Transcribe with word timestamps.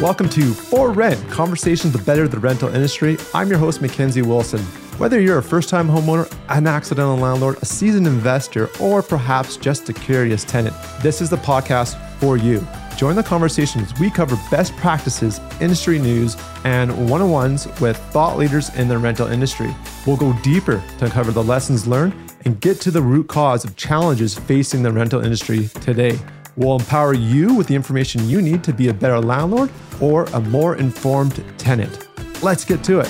Welcome 0.00 0.28
to 0.28 0.54
For 0.54 0.92
Rent 0.92 1.28
Conversations 1.28 1.92
to 1.92 1.98
Better 2.00 2.28
the 2.28 2.38
Rental 2.38 2.68
Industry. 2.68 3.18
I'm 3.34 3.48
your 3.48 3.58
host, 3.58 3.80
MacKenzie 3.80 4.24
Wilson. 4.24 4.60
Whether 4.96 5.18
you're 5.20 5.38
a 5.38 5.42
first 5.42 5.68
time 5.68 5.88
homeowner, 5.88 6.32
an 6.50 6.68
accidental 6.68 7.16
landlord, 7.16 7.58
a 7.62 7.64
seasoned 7.64 8.06
investor, 8.06 8.70
or 8.78 9.02
perhaps 9.02 9.56
just 9.56 9.88
a 9.88 9.92
curious 9.92 10.44
tenant, 10.44 10.76
this 11.02 11.20
is 11.20 11.30
the 11.30 11.36
podcast 11.38 11.98
for 12.20 12.36
you. 12.36 12.64
Join 12.96 13.16
the 13.16 13.24
conversation 13.24 13.80
as 13.80 13.92
we 13.98 14.08
cover 14.08 14.38
best 14.52 14.72
practices, 14.76 15.40
industry 15.60 15.98
news, 15.98 16.36
and 16.62 17.10
one 17.10 17.20
on 17.20 17.32
ones 17.32 17.66
with 17.80 17.96
thought 18.12 18.38
leaders 18.38 18.72
in 18.76 18.86
the 18.86 18.98
rental 18.98 19.26
industry. 19.26 19.74
We'll 20.06 20.16
go 20.16 20.32
deeper 20.44 20.80
to 20.98 21.06
uncover 21.06 21.32
the 21.32 21.42
lessons 21.42 21.88
learned 21.88 22.14
and 22.44 22.60
get 22.60 22.80
to 22.82 22.92
the 22.92 23.02
root 23.02 23.26
cause 23.26 23.64
of 23.64 23.74
challenges 23.74 24.38
facing 24.38 24.84
the 24.84 24.92
rental 24.92 25.24
industry 25.24 25.66
today. 25.80 26.20
We'll 26.58 26.74
empower 26.74 27.14
you 27.14 27.54
with 27.54 27.68
the 27.68 27.76
information 27.76 28.28
you 28.28 28.42
need 28.42 28.64
to 28.64 28.72
be 28.72 28.88
a 28.88 28.92
better 28.92 29.20
landlord 29.20 29.70
or 30.00 30.24
a 30.24 30.40
more 30.40 30.74
informed 30.74 31.44
tenant. 31.56 32.08
Let's 32.42 32.64
get 32.64 32.82
to 32.82 32.98
it. 32.98 33.08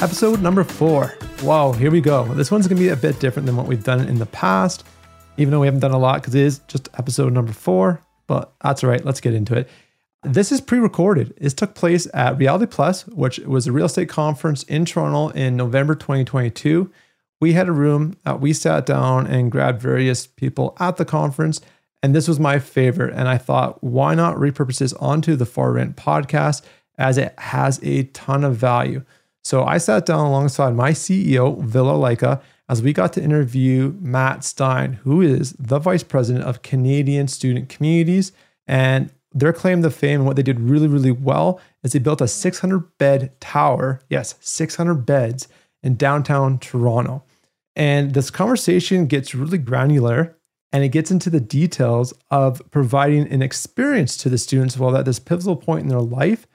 Episode 0.00 0.40
number 0.40 0.62
four. 0.62 1.12
Wow, 1.42 1.72
here 1.72 1.90
we 1.90 2.00
go. 2.00 2.24
This 2.34 2.52
one's 2.52 2.68
gonna 2.68 2.78
be 2.78 2.90
a 2.90 2.96
bit 2.96 3.18
different 3.18 3.46
than 3.46 3.56
what 3.56 3.66
we've 3.66 3.82
done 3.82 4.06
in 4.06 4.20
the 4.20 4.26
past, 4.26 4.84
even 5.38 5.50
though 5.50 5.58
we 5.58 5.66
haven't 5.66 5.80
done 5.80 5.90
a 5.90 5.98
lot 5.98 6.20
because 6.20 6.36
it 6.36 6.42
is 6.42 6.60
just 6.68 6.88
episode 6.96 7.32
number 7.32 7.52
four, 7.52 8.00
but 8.28 8.52
that's 8.62 8.84
all 8.84 8.90
right. 8.90 9.04
Let's 9.04 9.20
get 9.20 9.34
into 9.34 9.56
it. 9.56 9.68
This 10.22 10.52
is 10.52 10.60
pre 10.60 10.78
recorded. 10.78 11.34
This 11.40 11.52
took 11.52 11.74
place 11.74 12.06
at 12.14 12.38
Reality 12.38 12.66
Plus, 12.66 13.08
which 13.08 13.40
was 13.40 13.66
a 13.66 13.72
real 13.72 13.86
estate 13.86 14.08
conference 14.08 14.62
in 14.64 14.84
Toronto 14.84 15.30
in 15.30 15.56
November 15.56 15.96
2022. 15.96 16.92
We 17.40 17.52
had 17.52 17.68
a 17.68 17.72
room 17.72 18.16
that 18.24 18.40
we 18.40 18.52
sat 18.52 18.86
down 18.86 19.26
and 19.26 19.52
grabbed 19.52 19.80
various 19.80 20.26
people 20.26 20.76
at 20.80 20.96
the 20.96 21.04
conference. 21.04 21.60
And 22.02 22.14
this 22.14 22.28
was 22.28 22.40
my 22.40 22.58
favorite. 22.58 23.14
And 23.14 23.28
I 23.28 23.38
thought, 23.38 23.82
why 23.82 24.14
not 24.14 24.36
repurpose 24.36 24.78
this 24.78 24.92
onto 24.94 25.36
the 25.36 25.46
For 25.46 25.72
Rent 25.72 25.96
podcast 25.96 26.62
as 26.98 27.18
it 27.18 27.34
has 27.38 27.80
a 27.82 28.04
ton 28.04 28.44
of 28.44 28.56
value? 28.56 29.04
So 29.44 29.64
I 29.64 29.78
sat 29.78 30.06
down 30.06 30.26
alongside 30.26 30.74
my 30.74 30.90
CEO, 30.90 31.62
Villa 31.62 31.92
Leica, 31.92 32.40
as 32.68 32.82
we 32.82 32.92
got 32.92 33.12
to 33.12 33.22
interview 33.22 33.94
Matt 34.00 34.42
Stein, 34.42 34.94
who 35.04 35.20
is 35.20 35.52
the 35.52 35.78
vice 35.78 36.02
president 36.02 36.44
of 36.44 36.62
Canadian 36.62 37.28
Student 37.28 37.68
Communities. 37.68 38.32
And 38.66 39.10
their 39.32 39.52
claim 39.52 39.82
to 39.82 39.90
fame 39.90 40.20
and 40.20 40.26
what 40.26 40.36
they 40.36 40.42
did 40.42 40.58
really, 40.58 40.88
really 40.88 41.12
well 41.12 41.60
is 41.82 41.92
they 41.92 41.98
built 41.98 42.20
a 42.20 42.28
600 42.28 42.98
bed 42.98 43.38
tower. 43.38 44.00
Yes, 44.08 44.34
600 44.40 44.94
beds 45.06 45.46
in 45.82 45.94
downtown 45.94 46.58
Toronto. 46.58 47.22
And 47.76 48.14
this 48.14 48.30
conversation 48.30 49.06
gets 49.06 49.34
really 49.34 49.58
granular 49.58 50.36
and 50.72 50.82
it 50.82 50.88
gets 50.88 51.10
into 51.10 51.30
the 51.30 51.40
details 51.40 52.12
of 52.30 52.60
providing 52.70 53.30
an 53.30 53.42
experience 53.42 54.16
to 54.18 54.28
the 54.28 54.38
students 54.38 54.76
while 54.76 54.96
at 54.96 55.04
this 55.04 55.18
pivotal 55.18 55.56
point 55.56 55.82
in 55.82 55.88
their 55.88 56.00
life, 56.00 56.46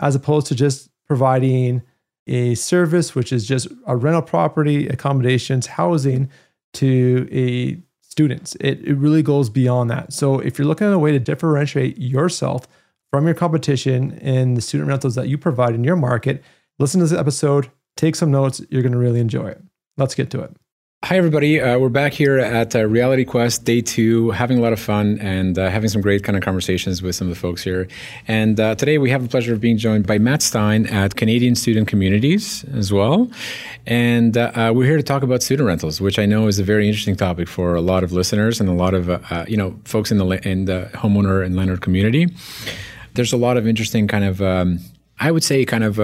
as 0.00 0.14
opposed 0.14 0.46
to 0.48 0.54
just 0.54 0.88
providing 1.06 1.82
a 2.26 2.54
service, 2.54 3.14
which 3.14 3.32
is 3.32 3.46
just 3.46 3.68
a 3.86 3.96
rental 3.96 4.22
property, 4.22 4.88
accommodations, 4.88 5.66
housing 5.66 6.30
to 6.72 7.28
a 7.30 7.80
students. 8.02 8.56
It, 8.60 8.80
it 8.84 8.94
really 8.94 9.22
goes 9.22 9.48
beyond 9.48 9.90
that. 9.90 10.12
So 10.12 10.40
if 10.40 10.58
you're 10.58 10.66
looking 10.66 10.86
at 10.86 10.92
a 10.92 10.98
way 10.98 11.12
to 11.12 11.18
differentiate 11.18 11.98
yourself 11.98 12.66
from 13.10 13.24
your 13.24 13.34
competition 13.34 14.12
in 14.18 14.54
the 14.54 14.60
student 14.60 14.88
rentals 14.88 15.14
that 15.14 15.28
you 15.28 15.38
provide 15.38 15.74
in 15.74 15.84
your 15.84 15.96
market, 15.96 16.42
listen 16.78 17.00
to 17.00 17.06
this 17.06 17.18
episode, 17.18 17.70
take 17.96 18.16
some 18.16 18.30
notes. 18.30 18.60
You're 18.68 18.82
going 18.82 18.92
to 18.92 18.98
really 18.98 19.20
enjoy 19.20 19.48
it. 19.48 19.62
Let's 19.96 20.14
get 20.14 20.30
to 20.30 20.40
it. 20.40 20.56
Hi, 21.02 21.16
everybody. 21.16 21.58
Uh, 21.58 21.78
we're 21.78 21.88
back 21.88 22.12
here 22.12 22.38
at 22.38 22.76
uh, 22.76 22.84
Reality 22.84 23.24
Quest 23.24 23.64
Day 23.64 23.80
2, 23.80 24.32
having 24.32 24.58
a 24.58 24.60
lot 24.60 24.74
of 24.74 24.78
fun 24.78 25.18
and 25.18 25.58
uh, 25.58 25.70
having 25.70 25.88
some 25.88 26.02
great 26.02 26.22
kind 26.22 26.36
of 26.36 26.44
conversations 26.44 27.00
with 27.00 27.16
some 27.16 27.26
of 27.26 27.34
the 27.34 27.40
folks 27.40 27.64
here. 27.64 27.88
And 28.28 28.60
uh, 28.60 28.74
today 28.74 28.98
we 28.98 29.08
have 29.08 29.22
the 29.22 29.28
pleasure 29.28 29.54
of 29.54 29.62
being 29.62 29.78
joined 29.78 30.06
by 30.06 30.18
Matt 30.18 30.42
Stein 30.42 30.86
at 30.86 31.16
Canadian 31.16 31.54
Student 31.54 31.88
Communities 31.88 32.64
as 32.74 32.92
well. 32.92 33.30
And 33.86 34.36
uh, 34.36 34.52
uh, 34.54 34.72
we're 34.74 34.84
here 34.84 34.98
to 34.98 35.02
talk 35.02 35.22
about 35.22 35.42
student 35.42 35.66
rentals, 35.66 36.02
which 36.02 36.18
I 36.18 36.26
know 36.26 36.46
is 36.48 36.58
a 36.58 36.64
very 36.64 36.86
interesting 36.86 37.16
topic 37.16 37.48
for 37.48 37.74
a 37.74 37.80
lot 37.80 38.04
of 38.04 38.12
listeners 38.12 38.60
and 38.60 38.68
a 38.68 38.74
lot 38.74 38.92
of, 38.92 39.08
you 39.48 39.56
know, 39.56 39.74
folks 39.86 40.12
in 40.12 40.18
the, 40.18 40.26
in 40.46 40.66
the 40.66 40.90
homeowner 40.92 41.44
and 41.44 41.56
landlord 41.56 41.80
community. 41.80 42.28
There's 43.14 43.32
a 43.32 43.38
lot 43.38 43.56
of 43.56 43.66
interesting 43.66 44.06
kind 44.06 44.24
of, 44.24 44.42
um, 44.42 44.80
I 45.18 45.30
would 45.30 45.42
say, 45.42 45.64
kind 45.64 45.82
of 45.82 45.98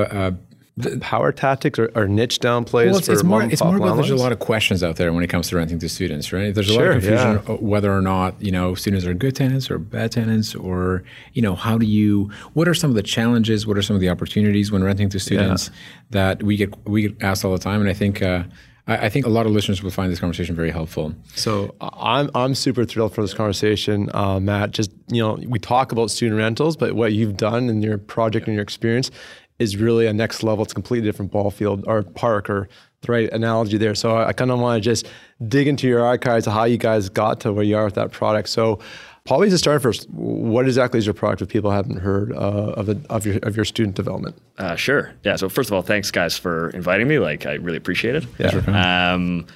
power 1.01 1.33
tactics 1.33 1.79
or, 1.79 1.91
or 1.95 2.07
niche 2.07 2.39
down 2.39 2.63
plays 2.63 2.91
well, 2.91 2.99
it's, 2.99 3.09
it's 3.09 3.23
more, 3.23 3.43
it's 3.43 3.65
more 3.65 3.77
about 3.77 3.97
there's 3.97 4.11
a 4.11 4.17
lot 4.17 4.31
of 4.31 4.39
questions 4.39 4.83
out 4.83 4.97
there 4.97 5.11
when 5.11 5.25
it 5.25 5.29
comes 5.29 5.49
to 5.49 5.57
renting 5.57 5.79
to 5.79 5.89
students 5.89 6.35
right 6.35 6.55
there's 6.55 6.69
a 6.69 6.75
sure, 6.75 6.89
lot 6.89 6.97
of 6.99 7.03
confusion 7.03 7.43
yeah. 7.49 7.67
whether 7.67 7.91
or 7.91 8.03
not 8.03 8.41
you 8.43 8.53
know 8.53 8.75
students 8.75 9.07
are 9.07 9.15
good 9.15 9.35
tenants 9.35 9.71
or 9.71 9.79
bad 9.79 10.13
tenants 10.13 10.55
or 10.55 11.03
you 11.33 11.41
know 11.41 11.55
how 11.55 11.79
do 11.79 11.87
you 11.87 12.31
what 12.53 12.69
are 12.69 12.75
some 12.75 12.91
of 12.91 12.97
the 12.97 13.03
challenges 13.03 13.67
what 13.67 13.79
are 13.79 13.83
some 13.83 13.97
of 13.97 14.01
the 14.01 14.11
opportunities 14.11 14.71
when 14.71 14.85
renting 14.85 15.09
to 15.09 15.19
students 15.19 15.69
yeah. 15.69 15.75
that 16.11 16.43
we 16.43 16.57
get 16.59 16.87
we 16.87 17.03
get 17.09 17.23
asked 17.23 17.43
all 17.43 17.53
the 17.53 17.59
time 17.59 17.81
and 17.81 17.89
i 17.89 17.95
think 17.95 18.21
uh, 18.21 18.43
I, 18.89 19.09
think 19.09 19.27
a 19.27 19.29
lot 19.29 19.47
of 19.47 19.53
listeners 19.53 19.83
will 19.83 19.91
find 19.91 20.13
this 20.13 20.21
conversation 20.21 20.55
very 20.55 20.71
helpful. 20.71 21.13
So 21.35 21.75
I'm 21.81 22.31
I'm 22.37 22.55
super 22.55 22.85
thrilled 22.85 23.15
for 23.15 23.23
this 23.23 23.35
conversation, 23.35 24.09
uh, 24.15 24.39
Matt. 24.39 24.71
Just 24.71 24.93
you 25.09 25.21
know, 25.21 25.41
we 25.49 25.59
talk 25.59 25.91
about 25.91 26.09
student 26.09 26.39
rentals, 26.39 26.77
but 26.77 26.93
what 26.95 27.13
you've 27.13 27.37
done 27.37 27.69
in 27.69 27.83
your 27.83 27.99
project 27.99 28.47
and 28.47 28.55
your 28.55 28.63
experience 28.63 29.11
is 29.59 29.77
really 29.77 30.07
a 30.07 30.13
next 30.13 30.43
level. 30.43 30.65
It's 30.65 30.73
a 30.73 30.75
completely 30.75 31.09
different 31.09 31.33
ball 31.33 31.51
field 31.51 31.85
or 31.87 32.03
park 32.03 32.51
or 32.51 32.69
the 33.03 33.13
right 33.13 33.31
analogy 33.33 33.79
there. 33.79 33.95
So 33.95 34.17
I, 34.17 34.29
I 34.29 34.33
kind 34.33 34.51
of 34.51 34.59
want 34.59 34.83
to 34.83 34.89
just 34.89 35.07
dig 35.49 35.69
into 35.69 35.87
your 35.87 36.05
archives 36.05 36.47
of 36.47 36.53
how 36.53 36.65
you 36.65 36.77
guys 36.79 37.09
got 37.09 37.41
to 37.41 37.53
where 37.53 37.65
you 37.65 37.77
are 37.77 37.85
with 37.85 37.95
that 37.95 38.11
product. 38.11 38.49
So 38.49 38.81
probably 39.25 39.51
to 39.51 39.59
start 39.59 39.83
first, 39.83 40.09
what 40.11 40.67
exactly 40.67 40.99
is 40.99 41.07
your 41.07 41.15
product 41.15 41.43
if 41.43 41.49
people 41.49 41.71
haven't 41.71 41.99
heard 41.99 42.33
uh, 42.33 42.75
of, 42.77 42.87
the, 42.87 43.01
of, 43.11 43.27
your, 43.27 43.39
of 43.43 43.57
your 43.57 43.65
student 43.65 43.97
development? 43.97 44.37
Uh, 44.59 44.77
sure. 44.77 45.13
Yeah. 45.25 45.37
So 45.37 45.49
first 45.49 45.69
of 45.69 45.75
all, 45.75 45.83
thanks 45.83 46.11
guys 46.11 46.39
for 46.39 46.71
inviting 46.71 47.09
me. 47.09 47.19
Like 47.19 47.47
I 47.47 47.55
really 47.55 47.79
appreciate 47.79 48.15
it. 48.15 48.25
Yeah. 48.39 49.13
Um, 49.13 49.47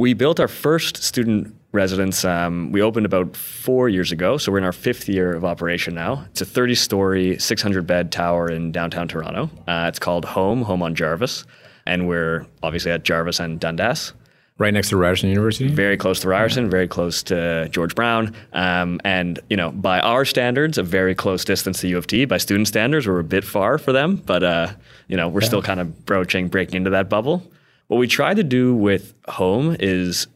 we 0.00 0.14
built 0.14 0.40
our 0.40 0.48
first 0.48 1.02
student 1.02 1.54
residence. 1.72 2.24
Um, 2.24 2.72
we 2.72 2.80
opened 2.80 3.04
about 3.04 3.36
four 3.36 3.90
years 3.90 4.12
ago, 4.12 4.38
so 4.38 4.50
we're 4.50 4.56
in 4.56 4.64
our 4.64 4.72
fifth 4.72 5.10
year 5.10 5.34
of 5.34 5.44
operation 5.44 5.94
now. 5.94 6.24
It's 6.30 6.40
a 6.40 6.46
30 6.46 6.74
story, 6.74 7.38
600 7.38 7.86
bed 7.86 8.10
tower 8.10 8.50
in 8.50 8.72
downtown 8.72 9.08
Toronto. 9.08 9.50
Uh, 9.68 9.84
it's 9.88 9.98
called 9.98 10.24
HOEM, 10.24 10.64
HOEM 10.64 10.80
on 10.80 10.94
Jarvis. 10.94 11.44
And 11.84 12.08
we're 12.08 12.46
obviously 12.62 12.90
at 12.90 13.04
Jarvis 13.04 13.40
and 13.40 13.60
Dundas. 13.60 14.14
Right 14.56 14.72
next 14.72 14.88
to 14.88 14.96
Ryerson 14.96 15.28
University? 15.28 15.68
Very 15.68 15.98
close 15.98 16.20
to 16.20 16.28
Ryerson, 16.28 16.70
very 16.70 16.88
close 16.88 17.22
to 17.24 17.68
George 17.68 17.94
Brown. 17.94 18.34
Um, 18.54 19.02
and, 19.04 19.38
you 19.50 19.56
know, 19.58 19.70
by 19.70 20.00
our 20.00 20.24
standards, 20.24 20.78
a 20.78 20.82
very 20.82 21.14
close 21.14 21.44
distance 21.44 21.82
to 21.82 21.88
U 21.88 21.98
of 21.98 22.06
T. 22.06 22.24
By 22.24 22.38
student 22.38 22.68
standards, 22.68 23.06
we're 23.06 23.18
a 23.18 23.24
bit 23.24 23.44
far 23.44 23.76
for 23.76 23.92
them, 23.92 24.16
but, 24.16 24.42
uh, 24.42 24.72
you 25.08 25.18
know, 25.18 25.28
we're 25.28 25.42
yeah. 25.42 25.48
still 25.48 25.62
kind 25.62 25.78
of 25.78 26.06
broaching, 26.06 26.48
breaking 26.48 26.76
into 26.76 26.90
that 26.90 27.10
bubble. 27.10 27.42
What 27.90 27.96
we 27.96 28.06
try 28.06 28.34
to 28.34 28.44
do 28.44 28.72
with 28.72 29.20
HOEM 29.26 29.76
is 29.80 30.28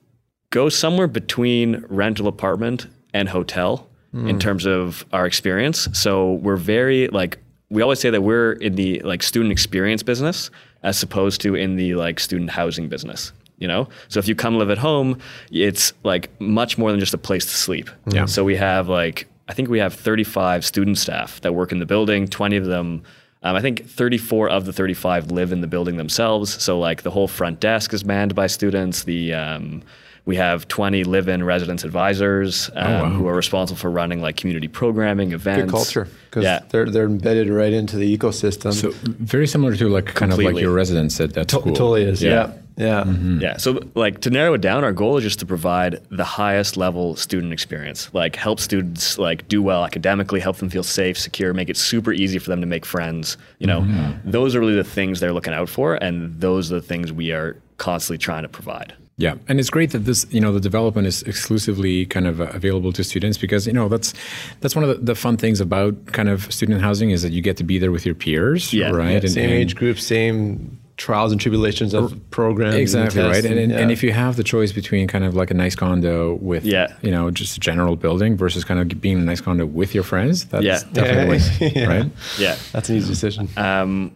go 0.50 0.68
somewhere 0.68 1.06
between 1.06 1.84
rental 1.88 2.26
apartment 2.26 2.88
and 3.12 3.28
hotel 3.28 3.88
mm. 4.12 4.28
in 4.28 4.40
terms 4.40 4.66
of 4.66 5.06
our 5.12 5.24
experience. 5.24 5.86
So 5.92 6.32
we're 6.32 6.56
very 6.56 7.06
like 7.06 7.38
we 7.70 7.80
always 7.80 8.00
say 8.00 8.10
that 8.10 8.22
we're 8.22 8.54
in 8.54 8.74
the 8.74 8.98
like 9.04 9.22
student 9.22 9.52
experience 9.52 10.02
business 10.02 10.50
as 10.82 11.00
opposed 11.00 11.40
to 11.42 11.54
in 11.54 11.76
the 11.76 11.94
like 11.94 12.18
student 12.18 12.50
housing 12.50 12.88
business 12.88 13.32
you 13.58 13.68
know 13.68 13.88
so 14.08 14.18
if 14.18 14.26
you 14.26 14.34
come 14.34 14.58
live 14.58 14.68
at 14.68 14.78
home 14.78 15.16
it's 15.52 15.92
like 16.02 16.28
much 16.40 16.76
more 16.76 16.90
than 16.90 16.98
just 16.98 17.14
a 17.14 17.18
place 17.18 17.46
to 17.46 17.56
sleep 17.56 17.88
yeah 18.08 18.24
so 18.26 18.42
we 18.42 18.56
have 18.56 18.88
like 18.88 19.28
i 19.48 19.54
think 19.54 19.68
we 19.68 19.78
have 19.78 19.94
35 19.94 20.64
student 20.64 20.98
staff 20.98 21.40
that 21.42 21.54
work 21.54 21.70
in 21.70 21.78
the 21.78 21.86
building 21.86 22.26
20 22.26 22.56
of 22.56 22.66
them 22.66 23.02
um, 23.44 23.54
i 23.54 23.60
think 23.60 23.86
34 23.88 24.48
of 24.48 24.64
the 24.64 24.72
35 24.72 25.30
live 25.30 25.52
in 25.52 25.60
the 25.60 25.66
building 25.66 25.96
themselves 25.96 26.62
so 26.62 26.78
like 26.78 27.02
the 27.02 27.10
whole 27.10 27.28
front 27.28 27.60
desk 27.60 27.92
is 27.94 28.04
manned 28.04 28.34
by 28.34 28.46
students 28.46 29.04
the 29.04 29.32
um, 29.32 29.82
we 30.26 30.36
have 30.36 30.66
20 30.68 31.04
live-in 31.04 31.44
residence 31.44 31.84
advisors 31.84 32.70
um, 32.70 32.86
oh, 32.86 33.02
wow. 33.02 33.10
who 33.10 33.28
are 33.28 33.34
responsible 33.34 33.78
for 33.78 33.90
running 33.90 34.22
like 34.22 34.36
community 34.36 34.68
programming, 34.68 35.32
events. 35.32 35.64
Good 35.64 35.70
culture 35.70 36.08
because 36.30 36.44
yeah. 36.44 36.60
they're 36.70 36.88
they're 36.88 37.04
embedded 37.04 37.50
right 37.50 37.72
into 37.72 37.96
the 37.96 38.16
ecosystem. 38.16 38.72
So 38.72 38.92
very 39.04 39.46
similar 39.46 39.76
to 39.76 39.88
like 39.88 40.06
kind 40.06 40.30
Completely. 40.30 40.46
of 40.46 40.54
like 40.54 40.62
your 40.62 40.72
residence 40.72 41.20
at 41.20 41.34
that 41.34 41.50
school. 41.50 41.74
Totally 41.74 42.04
is. 42.04 42.22
Yeah. 42.22 42.30
yeah. 42.30 42.52
Yeah. 42.76 43.04
Mm-hmm. 43.04 43.40
Yeah. 43.40 43.56
So, 43.56 43.80
like, 43.94 44.20
to 44.22 44.30
narrow 44.30 44.54
it 44.54 44.60
down, 44.60 44.84
our 44.84 44.92
goal 44.92 45.16
is 45.16 45.22
just 45.22 45.38
to 45.40 45.46
provide 45.46 46.00
the 46.10 46.24
highest 46.24 46.76
level 46.76 47.16
student 47.16 47.52
experience. 47.52 48.12
Like, 48.12 48.36
help 48.36 48.60
students 48.60 49.18
like 49.18 49.46
do 49.48 49.62
well 49.62 49.84
academically, 49.84 50.40
help 50.40 50.56
them 50.56 50.70
feel 50.70 50.82
safe, 50.82 51.18
secure, 51.18 51.54
make 51.54 51.68
it 51.68 51.76
super 51.76 52.12
easy 52.12 52.38
for 52.38 52.50
them 52.50 52.60
to 52.60 52.66
make 52.66 52.84
friends. 52.84 53.36
You 53.58 53.66
know, 53.66 53.82
mm-hmm. 53.82 54.30
those 54.30 54.54
are 54.54 54.60
really 54.60 54.74
the 54.74 54.84
things 54.84 55.20
they're 55.20 55.32
looking 55.32 55.54
out 55.54 55.68
for, 55.68 55.94
and 55.94 56.40
those 56.40 56.72
are 56.72 56.76
the 56.76 56.82
things 56.86 57.12
we 57.12 57.32
are 57.32 57.60
constantly 57.76 58.18
trying 58.18 58.42
to 58.42 58.48
provide. 58.48 58.94
Yeah, 59.16 59.36
and 59.46 59.60
it's 59.60 59.70
great 59.70 59.92
that 59.92 60.00
this, 60.00 60.26
you 60.30 60.40
know, 60.40 60.52
the 60.52 60.58
development 60.58 61.06
is 61.06 61.22
exclusively 61.22 62.04
kind 62.06 62.26
of 62.26 62.40
uh, 62.40 62.46
available 62.46 62.92
to 62.94 63.04
students 63.04 63.38
because 63.38 63.64
you 63.64 63.72
know 63.72 63.88
that's 63.88 64.12
that's 64.60 64.74
one 64.74 64.82
of 64.82 64.88
the, 64.88 65.04
the, 65.04 65.14
fun 65.14 65.36
things 65.36 65.60
about 65.60 66.06
kind 66.06 66.28
of 66.28 66.52
student 66.52 66.80
housing 66.80 67.10
is 67.10 67.22
that 67.22 67.30
you 67.30 67.40
get 67.40 67.56
to 67.58 67.64
be 67.64 67.78
there 67.78 67.92
with 67.92 68.04
your 68.04 68.16
peers, 68.16 68.74
yeah, 68.74 68.90
right? 68.90 69.10
Yeah, 69.10 69.18
and, 69.18 69.30
same 69.30 69.50
and, 69.50 69.52
age 69.52 69.76
group, 69.76 70.00
same 70.00 70.80
trials 70.96 71.32
and 71.32 71.40
tribulations 71.40 71.92
of 71.94 72.18
programs. 72.30 72.76
Exactly 72.76 73.20
and 73.20 73.30
right, 73.30 73.44
and, 73.44 73.58
and, 73.58 73.72
yeah. 73.72 73.78
and 73.78 73.90
if 73.90 74.02
you 74.02 74.12
have 74.12 74.36
the 74.36 74.44
choice 74.44 74.70
between 74.72 75.08
kind 75.08 75.24
of 75.24 75.34
like 75.34 75.50
a 75.50 75.54
nice 75.54 75.74
condo 75.74 76.34
with, 76.34 76.64
Yeah. 76.64 76.86
you 77.02 77.10
know, 77.10 77.30
just 77.30 77.56
a 77.56 77.60
general 77.60 77.96
building 77.96 78.36
versus 78.36 78.64
kind 78.64 78.78
of 78.80 79.00
being 79.00 79.16
in 79.16 79.22
a 79.22 79.26
nice 79.26 79.40
condo 79.40 79.66
with 79.66 79.94
your 79.94 80.04
friends, 80.04 80.44
that's 80.46 80.64
Yeah. 80.64 80.80
definitely 80.92 81.72
Yeah. 81.74 81.86
right. 81.86 82.10
Yeah. 82.38 82.56
that's 82.72 82.88
an 82.90 82.96
easy 82.96 83.08
decision. 83.08 83.48
um, 83.56 84.12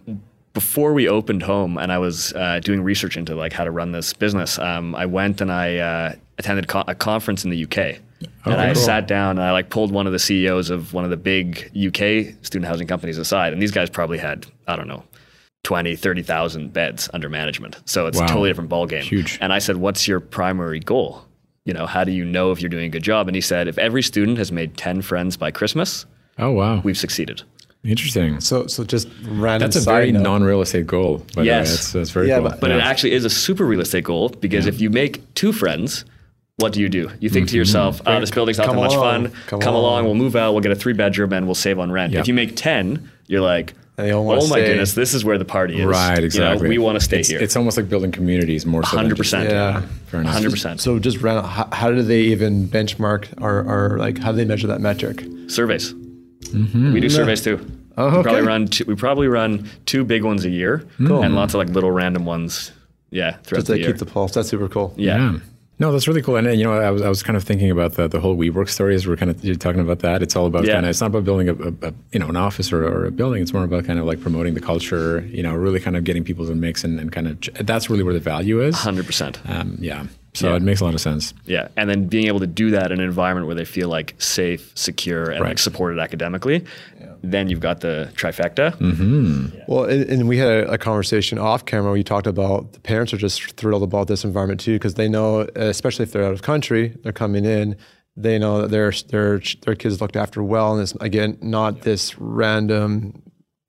before 0.54 0.92
we 0.92 1.08
opened 1.08 1.42
HOEM 1.42 1.80
and 1.80 1.92
I 1.92 1.98
was 1.98 2.32
uh, 2.32 2.58
doing 2.60 2.82
research 2.82 3.16
into 3.16 3.34
like 3.36 3.52
how 3.52 3.64
to 3.64 3.70
run 3.70 3.92
this 3.92 4.12
business, 4.12 4.58
um, 4.58 4.94
I 4.94 5.06
went 5.06 5.40
and 5.40 5.52
I 5.52 5.76
uh, 5.76 6.12
attended 6.38 6.66
co- 6.69 6.84
a 6.88 6.94
conference 6.94 7.44
in 7.44 7.50
the 7.50 7.62
UK. 7.64 8.00
and 8.44 8.54
I 8.60 8.72
cool. 8.72 8.82
sat 8.82 9.06
down 9.06 9.38
and 9.38 9.42
I 9.42 9.52
like 9.52 9.70
pulled 9.70 9.92
one 9.92 10.06
of 10.08 10.12
the 10.12 10.19
CEOs 10.19 10.70
of 10.70 10.92
one 10.92 11.04
of 11.04 11.10
the 11.10 11.16
big 11.16 11.70
UK 11.76 12.34
student 12.44 12.64
housing 12.66 12.88
companies 12.88 13.19
aside. 13.19 13.52
And 13.52 13.62
these 13.62 13.70
guys 13.70 13.88
probably 13.90 14.19
had, 14.19 14.46
I 14.66 14.74
don't 14.74 14.88
know, 14.88 15.04
20, 15.69 15.97
30,000 15.97 16.73
beds 16.73 17.11
under 17.12 17.29
management. 17.29 17.76
So 17.85 18.06
it's 18.06 18.17
Wow. 18.19 18.25
a 18.25 18.29
totally 18.29 18.49
different 18.49 18.70
ballgame. 18.70 19.03
Huge. 19.03 19.37
And 19.43 19.53
I 19.53 19.59
said, 19.59 19.76
what's 19.76 20.09
your 20.09 20.19
primary 20.19 20.81
goal? 20.81 21.26
You 21.67 21.75
know, 21.75 21.85
how 21.85 22.05
do 22.05 22.11
you 22.11 22.25
know 22.25 22.53
if 22.53 22.62
you're 22.62 22.70
doing 22.70 22.87
a 22.87 22.88
good 22.88 23.03
job? 23.03 23.29
And 23.29 23.35
he 23.35 23.43
said, 23.43 23.69
if 23.69 23.76
every 23.76 24.03
student 24.03 24.38
has 24.38 24.50
made 24.50 24.79
10 24.79 25.03
friends 25.03 25.37
by 25.37 25.50
Christmas, 25.50 26.06
Oh 26.38 26.53
wow, 26.53 26.81
we've 26.85 26.97
succeeded. 26.97 27.43
interesting. 27.85 28.41
So 28.41 28.67
so 28.67 28.82
just 28.82 29.09
random. 29.29 29.67
That's 29.67 29.76
a 29.76 29.82
side 29.82 29.93
very 29.93 30.12
note. 30.12 30.23
non-real 30.23 30.62
estate 30.62 30.87
goal. 30.87 31.23
By 31.35 31.43
Yes. 31.43 31.69
that's, 31.70 31.93
that's 31.93 32.11
very 32.12 32.29
Yeah, 32.29 32.38
cool. 32.38 32.49
but- 32.49 32.61
But 32.61 32.70
it 32.70 32.81
actually 32.81 33.12
is 33.12 33.26
a 33.26 33.31
super 33.31 33.67
real 33.67 33.81
estate 33.82 34.05
goal 34.05 34.31
because 34.31 34.65
if 34.67 34.81
you 34.81 34.88
make 34.88 35.20
two 35.35 35.53
friends, 35.53 36.06
what 36.56 36.73
do 36.73 36.81
you 36.81 36.88
do? 36.88 37.11
You 37.20 37.29
think 37.29 37.49
to 37.49 37.50
mm-hmm. 37.53 37.56
yourself, 37.59 38.00
oh, 38.06 38.19
this 38.20 38.31
building's 38.31 38.56
not 38.56 38.69
that 38.69 38.75
much 38.75 38.94
along, 38.94 39.25
fun. 39.29 39.32
come 39.49 39.61
Come, 39.61 39.75
along. 39.75 39.85
along. 39.93 40.05
we'll 40.06 40.15
move 40.25 40.35
out, 40.35 40.53
we'll 40.55 40.62
get 40.62 40.73
a 40.73 40.81
three 40.82 40.94
bedroom, 40.94 41.35
and 41.35 41.44
we'll 41.44 41.55
save 41.55 41.79
on 41.79 41.93
rent. 41.93 42.15
Yeah. 42.15 42.20
If 42.20 42.26
you 42.29 42.32
make 42.32 42.56
10, 42.56 43.11
you're 43.26 43.43
like, 43.43 43.75
And 43.98 44.06
they 44.06 44.12
all 44.12 44.20
oh 44.20 44.22
wanna 44.22 44.40
my 44.42 44.46
stay. 44.46 44.66
goodness, 44.68 44.92
this 44.94 45.12
is 45.12 45.24
where 45.24 45.38
the 45.38 45.44
party 45.44 45.80
is. 45.80 45.84
right, 45.84 46.14
You 46.16 46.20
know, 46.20 46.52
exactly. 46.52 46.68
we 46.68 46.78
want 46.78 46.96
to 46.96 47.00
stay 47.04 47.18
it's, 47.20 47.28
here. 47.28 47.40
It's 47.40 47.56
almost 47.56 47.76
like 47.76 47.88
building 47.88 48.12
communities 48.12 48.64
more 48.64 48.84
so. 48.84 48.96
100%. 48.96 49.50
Yeah. 49.50 49.82
Fair 50.06 50.20
enough. 50.20 50.36
100%. 50.40 50.80
So 50.80 50.98
just 51.00 51.20
random. 51.20 51.44
How, 51.44 51.68
how 51.72 51.90
do 51.90 52.02
they 52.02 52.20
even 52.20 52.68
benchmark 52.68 53.26
or, 53.42 53.58
or 53.94 53.98
like 53.98 54.18
how 54.18 54.30
do 54.30 54.36
they 54.36 54.44
measure 54.44 54.68
that 54.68 54.80
metric? 54.80 55.24
surveys. 55.48 55.92
Mm-hmm. 55.94 56.92
We 56.92 57.00
do 57.00 57.08
surveys 57.10 57.42
too. 57.42 57.58
Oh, 57.96 58.18
we 58.18 58.22
probably 58.22 58.42
run 58.42 58.68
two, 58.68 58.84
we 58.84 58.94
probably 58.94 59.26
run 59.26 59.68
two 59.84 60.04
big 60.04 60.22
ones 60.22 60.44
a 60.44 60.50
year 60.50 60.84
Cool. 60.98 61.24
and 61.24 61.34
lots 61.34 61.54
of 61.54 61.58
like 61.58 61.68
little 61.70 61.90
random 61.90 62.24
ones. 62.24 62.70
Yeah, 63.10 63.32
throughout 63.42 63.60
Just 63.60 63.66
the 63.68 63.72
to 63.74 63.78
year. 63.80 63.88
keep 63.88 63.98
the 63.98 64.06
pulse. 64.06 64.34
That's 64.34 64.48
super 64.48 64.68
cool. 64.68 64.94
yeah. 64.96 65.38
No, 65.80 65.92
that's 65.92 66.08
really 66.08 66.22
cool. 66.22 66.36
And 66.36 66.46
uh, 66.46 66.50
you 66.50 66.64
know, 66.64 66.72
I 66.72 66.90
was, 66.90 67.02
I 67.02 67.08
was 67.08 67.22
kind 67.22 67.36
of 67.36 67.44
thinking 67.44 67.70
about 67.70 67.92
the, 67.94 68.08
the 68.08 68.19
whole 68.20 68.36
WeWork 68.36 68.69
story 68.69 68.94
as 68.96 69.06
we're 69.06 69.16
kind 69.16 69.30
of 69.30 69.44
you're 69.44 69.54
talking 69.54 69.80
about 69.80 70.00
that. 70.00 70.22
It's 70.22 70.34
all 70.34 70.46
about 70.46 70.64
Yeah. 70.64 70.75
kind 70.75 70.86
of 70.86 70.90
it's 70.90 71.00
not 71.00 71.06
about 71.08 71.25
building 71.25 71.48
a, 71.48 71.54
a, 71.54 71.88
a 71.90 71.94
you 72.12 72.19
know 72.19 72.28
an 72.28 72.36
office 72.36 72.72
or, 72.72 72.84
or 72.84 73.06
a 73.06 73.10
building. 73.12 73.42
It's 73.42 73.52
more 73.52 73.64
about 73.64 73.84
kind 73.84 73.98
of 73.98 74.04
like 74.04 74.20
promoting 74.20 74.54
the 74.54 74.60
culture. 74.60 75.20
You 75.28 75.42
know, 75.42 75.54
really 75.54 75.78
kind 75.80 75.96
of 75.96 76.04
getting 76.04 76.25
people 76.25 76.46
to 76.46 76.54
mix 76.54 76.82
and, 76.84 76.98
and 76.98 77.12
kind 77.12 77.28
of 77.28 77.66
that's 77.66 77.88
really 77.88 78.02
where 78.02 78.14
the 78.14 78.20
value 78.20 78.60
is. 78.60 78.75
100%. 78.75 79.48
Um, 79.48 79.76
yeah. 79.80 80.06
So 80.38 80.50
Yeah. 80.50 80.56
it 80.56 80.62
makes 80.62 80.81
a 80.81 80.85
lot 80.85 80.94
of 80.94 81.00
sense. 81.00 81.35
Yeah, 81.46 81.69
and 81.76 81.90
then 81.90 82.06
being 82.06 82.26
able 82.26 82.40
to 82.40 82.46
do 82.46 82.70
that 82.70 82.93
in 82.93 83.00
an 83.00 83.05
environment 83.05 83.46
where 83.46 83.56
they 83.56 83.64
feel 83.64 83.88
like 83.88 84.14
safe, 84.19 84.70
secure, 84.75 85.25
and 85.31 85.40
Right. 85.40 85.50
like 85.50 85.58
supported 85.58 85.99
academically, 85.99 86.64
then 87.23 87.49
you've 87.50 87.61
got 87.61 87.81
the 87.81 88.08
trifecta. 88.14 88.76
Mm-hmm. 88.79 89.58
Well, 89.67 89.85
and, 89.85 90.02
and 90.08 90.29
we 90.29 90.37
had 90.38 90.49
a, 90.49 90.73
a 90.73 90.79
conversation 90.79 91.38
off 91.38 91.64
camera 91.64 91.90
where 91.90 91.96
you 91.96 92.05
talked 92.05 92.26
about 92.29 92.73
the 92.75 92.81
parents 92.81 93.12
are 93.12 93.17
just 93.17 93.52
thrilled 93.56 93.82
about 93.82 94.06
this 94.06 94.25
environment 94.25 94.61
too, 94.61 94.75
because 94.76 94.94
they 94.94 95.08
know, 95.08 95.40
especially 95.56 96.05
if 96.05 96.12
they're 96.12 96.25
out 96.25 96.32
of 96.32 96.43
country, 96.43 96.96
they're 97.02 97.12
coming 97.12 97.44
in, 97.44 97.76
they 98.17 98.38
know 98.38 98.62
that 98.62 98.70
their 98.70 98.91
their 99.11 99.41
their 99.64 99.75
kids 99.75 100.00
looked 100.00 100.17
after 100.17 100.43
well, 100.43 100.73
and 100.75 100.82
it's 100.82 100.93
again 101.00 101.38
not 101.41 101.82
this 101.82 102.19
random 102.19 103.23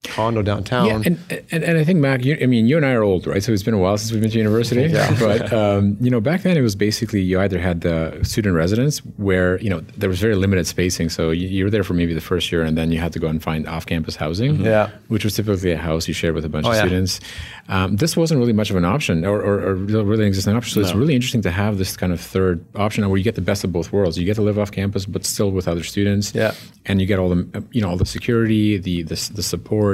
condo 0.03 0.41
downtown. 0.41 0.85
Yeah, 0.87 1.01
and, 1.05 1.45
and 1.51 1.63
and 1.63 1.77
I 1.77 1.83
think 1.83 1.99
Mac, 1.99 2.23
you, 2.23 2.37
I 2.41 2.45
mean, 2.45 2.67
you 2.67 2.77
and 2.77 2.85
I 2.85 2.93
are 2.93 3.03
old, 3.03 3.27
right? 3.27 3.43
So 3.43 3.51
it's 3.51 3.63
been 3.63 3.73
a 3.73 3.77
while 3.77 3.97
since 3.97 4.11
we've 4.11 4.21
been 4.21 4.31
to 4.31 4.37
university. 4.37 4.83
Yeah. 4.83 5.09
But 5.19 5.51
um, 5.51 5.97
you 5.99 6.09
know, 6.09 6.21
back 6.21 6.43
then 6.43 6.55
it 6.57 6.61
was 6.61 6.75
basically 6.75 7.21
you 7.21 7.39
either 7.39 7.59
had 7.59 7.81
the 7.81 8.19
student 8.23 8.55
residence 8.55 8.99
where 9.17 9.59
you 9.59 9.69
know 9.69 9.81
there 9.97 10.09
was 10.09 10.19
very 10.21 10.35
limited 10.35 10.65
spacing, 10.67 11.09
so 11.09 11.31
you, 11.31 11.47
you 11.47 11.63
were 11.65 11.69
there 11.69 11.83
for 11.83 11.93
maybe 11.93 12.13
the 12.13 12.21
first 12.21 12.49
year, 12.51 12.63
and 12.63 12.77
then 12.77 12.91
you 12.91 12.99
had 12.99 13.11
to 13.13 13.19
go 13.19 13.27
and 13.27 13.43
find 13.43 13.67
off-campus 13.67 14.15
housing. 14.15 14.61
Yeah. 14.63 14.89
which 15.09 15.23
was 15.25 15.35
typically 15.35 15.71
a 15.71 15.77
house 15.77 16.07
you 16.07 16.13
shared 16.13 16.33
with 16.35 16.45
a 16.45 16.49
bunch 16.49 16.65
Oh, 16.65 16.69
of 16.69 16.75
yeah. 16.75 16.81
students. 16.81 17.19
Um, 17.67 17.97
this 17.97 18.15
wasn't 18.17 18.39
really 18.39 18.53
much 18.53 18.69
of 18.71 18.77
an 18.77 18.85
option, 18.85 19.25
or, 19.25 19.39
or, 19.41 19.59
or 19.69 19.75
really 19.75 20.23
an 20.23 20.27
existing 20.27 20.55
option. 20.55 20.73
So 20.73 20.81
it's 20.81 20.95
really 20.95 21.13
interesting 21.15 21.41
to 21.43 21.51
have 21.51 21.77
this 21.77 21.95
kind 21.97 22.13
of 22.13 22.19
third 22.21 22.63
option 22.75 23.07
where 23.09 23.17
you 23.17 23.23
get 23.23 23.35
the 23.35 23.41
best 23.41 23.63
of 23.63 23.71
both 23.71 23.91
worlds. 23.91 24.17
You 24.17 24.25
get 24.25 24.35
to 24.35 24.41
live 24.41 24.57
off 24.57 24.71
campus, 24.71 25.05
but 25.05 25.25
still 25.25 25.51
with 25.51 25.67
other 25.67 25.83
students 25.83 26.33
Yeah. 26.33 26.53
and 26.85 26.99
you 27.01 27.05
get 27.07 27.19
all 27.19 27.29
the 27.29 27.63
you 27.71 27.81
know 27.81 27.89
all 27.89 27.97
the 27.97 28.05
security, 28.05 28.77
the 28.77 29.03
the, 29.03 29.15
the 29.35 29.43
support, 29.43 29.88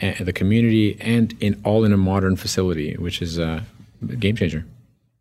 and 0.00 0.26
the 0.26 0.32
community, 0.32 0.96
and 1.00 1.34
in 1.40 1.60
all 1.64 1.84
in 1.84 1.92
a 1.92 1.96
modern 1.96 2.36
facility, 2.36 2.94
which 2.96 3.20
is 3.20 3.38
uh, 3.38 3.62
a 4.08 4.16
game 4.16 4.36
changer. 4.36 4.64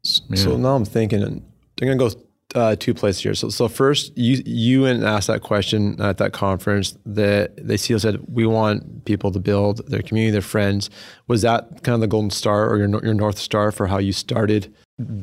So 0.04 0.56
now 0.58 0.76
I'm 0.76 0.86
thinking, 0.86 1.22
and 1.22 1.42
they're 1.76 1.88
going 1.88 1.98
to 1.98 2.16
go 2.16 2.22
uh, 2.56 2.76
two 2.76 2.94
places 2.94 3.22
here. 3.22 3.34
So, 3.34 3.50
so 3.50 3.68
first, 3.68 4.18
you 4.18 4.42
you 4.46 4.86
and 4.86 5.04
asked 5.04 5.28
that 5.28 5.42
question 5.42 6.00
at 6.02 6.18
that 6.18 6.32
conference 6.34 6.98
that 7.06 7.56
they 7.58 7.78
see 7.78 7.98
said 8.00 8.20
we 8.32 8.46
want 8.46 9.06
people 9.06 9.32
to 9.32 9.40
build 9.40 9.88
their 9.90 10.02
community, 10.02 10.32
their 10.32 10.42
friends. 10.42 10.90
Was 11.28 11.42
that 11.42 11.84
kind 11.84 11.96
of 11.96 12.02
the 12.02 12.08
golden 12.08 12.30
star 12.30 12.70
or 12.70 12.78
your 12.78 12.90
your 13.04 13.14
north 13.14 13.38
star 13.38 13.72
for 13.72 13.88
how 13.88 13.98
you 13.98 14.14
started 14.14 14.74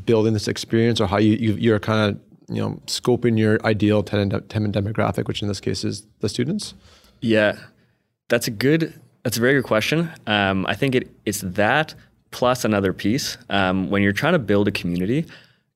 building 0.04 0.34
this 0.34 0.48
experience, 0.48 1.00
or 1.00 1.06
how 1.06 1.18
you, 1.18 1.32
you 1.32 1.54
you're 1.54 1.80
kind 1.80 2.10
of 2.10 2.54
you 2.54 2.60
know 2.60 2.80
scoping 2.86 3.38
your 3.38 3.64
ideal 3.64 4.02
tenant, 4.02 4.48
tenant 4.50 4.74
demographic, 4.74 5.26
which 5.26 5.40
in 5.40 5.48
this 5.48 5.60
case 5.60 5.82
is 5.84 6.06
the 6.20 6.28
students? 6.28 6.74
Yeah, 7.20 7.56
that's 8.28 8.46
a 8.46 8.50
good. 8.50 8.98
That's 9.22 9.38
a 9.38 9.40
very 9.40 9.54
good 9.54 9.64
question. 9.64 10.10
Um, 10.26 10.66
I 10.66 10.74
think 10.74 10.94
it 10.94 11.10
it's 11.24 11.40
that 11.40 11.94
plus 12.30 12.64
another 12.64 12.92
piece. 12.92 13.38
Um, 13.48 13.90
when 13.90 14.02
you're 14.02 14.12
trying 14.12 14.34
to 14.34 14.38
build 14.38 14.68
a 14.68 14.72
community, 14.72 15.24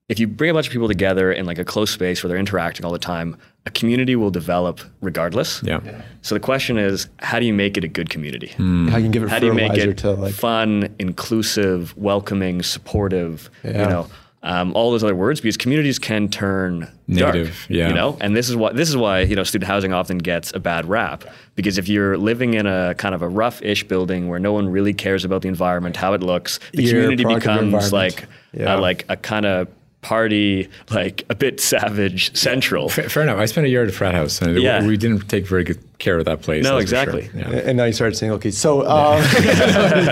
if 0.08 0.18
you 0.18 0.26
bring 0.26 0.50
a 0.50 0.54
bunch 0.54 0.66
of 0.66 0.72
people 0.72 0.88
together 0.88 1.32
in 1.32 1.46
like 1.46 1.58
a 1.58 1.64
close 1.64 1.90
space 1.90 2.22
where 2.22 2.28
they're 2.28 2.38
interacting 2.38 2.84
all 2.84 2.92
the 2.92 2.98
time, 2.98 3.36
a 3.66 3.70
community 3.70 4.16
will 4.16 4.30
develop 4.30 4.80
regardless. 5.00 5.62
Yeah, 5.62 5.80
So 6.22 6.34
the 6.34 6.40
question 6.40 6.78
is, 6.78 7.08
how 7.18 7.38
do 7.38 7.46
you 7.46 7.52
make 7.52 7.76
it 7.76 7.84
a 7.84 7.88
good 7.88 8.08
community? 8.08 8.48
How 8.48 8.96
you 8.96 9.04
can 9.04 9.10
give 9.10 9.22
it 9.22 9.28
How 9.28 9.38
do 9.38 9.46
you 9.46 9.54
make 9.54 9.76
it 9.76 9.98
to 9.98 10.12
like 10.12 10.34
fun, 10.34 10.94
inclusive, 10.98 11.96
welcoming, 11.96 12.62
supportive? 12.62 13.50
You 13.62 13.72
know, 13.72 14.06
um, 14.42 14.72
all 14.74 14.90
those 14.92 15.02
other 15.02 15.14
words 15.16 15.40
because 15.40 15.56
communities 15.56 15.98
can 15.98 16.28
turn 16.28 16.88
Negative, 17.08 17.46
dark. 17.48 17.70
yeah. 17.70 17.88
You 17.88 17.94
know, 17.94 18.16
and 18.20 18.36
this 18.36 18.48
is 18.48 18.54
why 18.56 18.72
this 18.72 18.88
is 18.88 18.96
why 18.96 19.20
you 19.20 19.34
know 19.34 19.42
student 19.42 19.66
housing 19.68 19.92
often 19.92 20.18
gets 20.18 20.52
a 20.54 20.60
bad 20.60 20.86
rap 20.88 21.24
because 21.56 21.76
if 21.78 21.88
you're 21.88 22.16
living 22.16 22.54
in 22.54 22.66
a 22.66 22.94
kind 22.96 23.14
of 23.14 23.22
a 23.22 23.28
rough-ish 23.28 23.84
building 23.88 24.28
where 24.28 24.38
no 24.38 24.52
one 24.52 24.68
really 24.68 24.94
cares 24.94 25.24
about 25.24 25.42
the 25.42 25.48
environment, 25.48 25.96
how 25.96 26.12
it 26.12 26.22
looks, 26.22 26.60
the 26.72 26.84
You're 26.84 26.92
community 27.02 27.22
your 27.22 27.34
becomes 27.40 27.92
like 27.92 28.26
Yeah. 28.52 28.76
a, 28.76 28.80
like 28.80 29.04
a 29.08 29.16
kind 29.16 29.44
of 29.44 29.68
party, 30.08 30.66
like 30.90 31.24
a 31.28 31.34
bit 31.34 31.60
savage 31.60 32.34
central. 32.34 32.88
fair, 32.88 33.08
fair 33.10 33.22
enough. 33.24 33.38
I 33.38 33.44
spent 33.44 33.66
a 33.66 33.70
year 33.70 33.82
at 33.82 33.90
a 33.90 33.92
frat 33.92 34.14
house, 34.14 34.40
and 34.40 34.56
Yeah. 34.58 34.86
we 34.86 34.96
didn't 34.96 35.28
take 35.28 35.46
very 35.46 35.64
good 35.64 35.78
care 35.98 36.18
of 36.18 36.24
that 36.24 36.40
place. 36.40 36.64
No, 36.64 36.78
that's 36.78 36.90
for 36.90 36.96
sure. 37.10 37.18
exactly. 37.18 37.40
Yeah. 37.40 37.68
And 37.68 37.76
now 37.76 37.84
you 37.84 37.92
started 37.92 38.16
saying, 38.16 38.32
okay, 38.32 38.50
so, 38.50 38.80
um, 38.88 39.22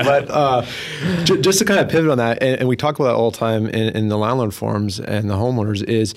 but 0.04 0.30
uh, 0.30 0.66
j- 1.24 1.40
just 1.40 1.58
to 1.60 1.64
kind 1.64 1.80
of 1.80 1.88
pivot 1.88 2.10
on 2.10 2.18
that, 2.18 2.42
and, 2.42 2.60
and 2.60 2.68
we 2.68 2.76
talk 2.76 2.98
about 2.98 3.06
that 3.12 3.14
all 3.14 3.30
the 3.30 3.38
time 3.38 3.68
in, 3.68 3.96
in 3.96 4.08
the 4.08 4.18
landlord 4.18 4.52
forums 4.52 5.00
and 5.00 5.30
the 5.30 5.34
homeowners 5.34 5.82
is, 5.84 6.14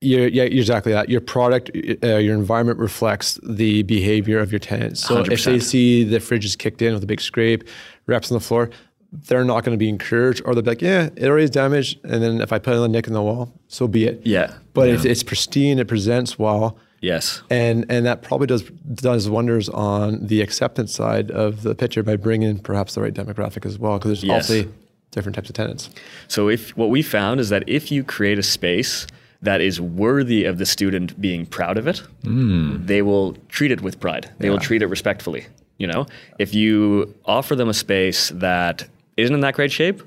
you're, 0.00 0.28
yeah, 0.28 0.42
exactly 0.44 0.92
that. 0.92 1.08
Your 1.08 1.20
product, 1.22 1.70
uh, 2.04 2.16
your 2.18 2.34
environment 2.34 2.78
reflects 2.78 3.40
the 3.42 3.82
behavior 3.84 4.38
of 4.38 4.52
your 4.52 4.58
tenants. 4.60 5.00
So 5.00 5.20
if 5.22 5.44
they 5.44 5.58
see 5.60 6.04
the 6.04 6.20
fridge 6.20 6.44
is 6.44 6.56
kicked 6.56 6.82
in 6.82 6.92
with 6.94 7.02
a 7.02 7.06
big 7.06 7.20
scrape, 7.20 7.64
wraps 8.06 8.30
on 8.30 8.36
the 8.38 8.44
floor, 8.44 8.70
they're 9.12 9.44
not 9.44 9.64
going 9.64 9.72
to 9.74 9.78
be 9.78 9.88
encouraged, 9.88 10.42
or 10.44 10.54
they'll 10.54 10.62
be 10.62 10.70
like, 10.70 10.82
"Yeah, 10.82 11.08
it 11.16 11.26
already 11.28 11.44
is 11.44 11.50
damaged." 11.50 11.98
And 12.04 12.22
then 12.22 12.40
if 12.40 12.52
I 12.52 12.58
put 12.58 12.74
a 12.76 12.88
nick 12.88 13.06
in 13.06 13.12
the 13.12 13.22
wall, 13.22 13.52
so 13.68 13.88
be 13.88 14.04
it. 14.04 14.20
Yeah. 14.24 14.54
But 14.74 14.88
if 14.88 15.04
it's 15.04 15.22
pristine, 15.22 15.78
it 15.78 15.88
presents 15.88 16.38
well 16.38 16.78
Yes. 17.00 17.42
and 17.48 17.86
and 17.88 18.04
that 18.06 18.22
probably 18.22 18.46
does 18.46 18.62
does 18.94 19.28
wonders 19.28 19.68
on 19.68 20.26
the 20.26 20.40
acceptance 20.42 20.92
side 20.94 21.30
of 21.30 21.62
the 21.62 21.74
picture 21.74 22.02
by 22.02 22.16
bringing 22.16 22.48
in 22.50 22.58
perhaps 22.58 22.94
the 22.94 23.00
right 23.00 23.14
demographic 23.14 23.64
as 23.64 23.78
well 23.78 23.98
because 23.98 24.10
there's 24.10 24.24
Yes. 24.24 24.50
also 24.50 24.68
different 25.10 25.36
types 25.36 25.48
of 25.48 25.54
tenants. 25.54 25.90
So 26.26 26.48
if 26.48 26.76
what 26.76 26.90
we 26.90 27.02
found 27.02 27.40
is 27.40 27.48
that 27.48 27.64
if 27.66 27.90
you 27.90 28.04
create 28.04 28.38
a 28.38 28.42
space 28.42 29.06
that 29.40 29.60
is 29.60 29.80
worthy 29.80 30.44
of 30.44 30.58
the 30.58 30.66
student 30.66 31.20
being 31.20 31.46
proud 31.46 31.78
of 31.78 31.86
it, 31.86 31.98
hmm. 32.24 32.84
they 32.84 33.02
will 33.02 33.36
treat 33.48 33.70
it 33.70 33.80
with 33.80 34.00
pride. 34.00 34.28
They 34.38 34.50
will 34.50 34.58
treat 34.58 34.82
it 34.82 34.86
respectfully. 34.86 35.46
You 35.78 35.86
know, 35.86 36.06
if 36.40 36.52
you 36.54 37.14
offer 37.24 37.54
them 37.54 37.68
a 37.68 37.74
space 37.74 38.30
that 38.30 38.88
isn't 39.18 39.34
in 39.34 39.40
that 39.40 39.54
great 39.54 39.72
shape, 39.72 40.02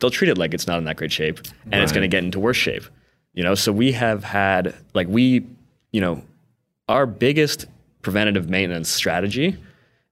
they'll 0.00 0.10
treat 0.10 0.28
it 0.28 0.38
like 0.38 0.54
it's 0.54 0.66
not 0.66 0.78
in 0.78 0.84
that 0.84 0.96
great 0.96 1.12
shape, 1.12 1.40
and 1.70 1.82
it's 1.82 1.92
going 1.92 2.02
to 2.02 2.08
get 2.08 2.24
into 2.24 2.40
worse 2.40 2.56
shape. 2.56 2.84
You 3.32 3.42
know, 3.42 3.54
so 3.54 3.72
we 3.72 3.92
have 3.92 4.24
had 4.24 4.74
like 4.94 5.06
we, 5.08 5.46
you 5.92 6.00
know, 6.00 6.22
our 6.88 7.06
biggest 7.06 7.66
preventative 8.02 8.48
maintenance 8.48 8.88
strategy 8.88 9.56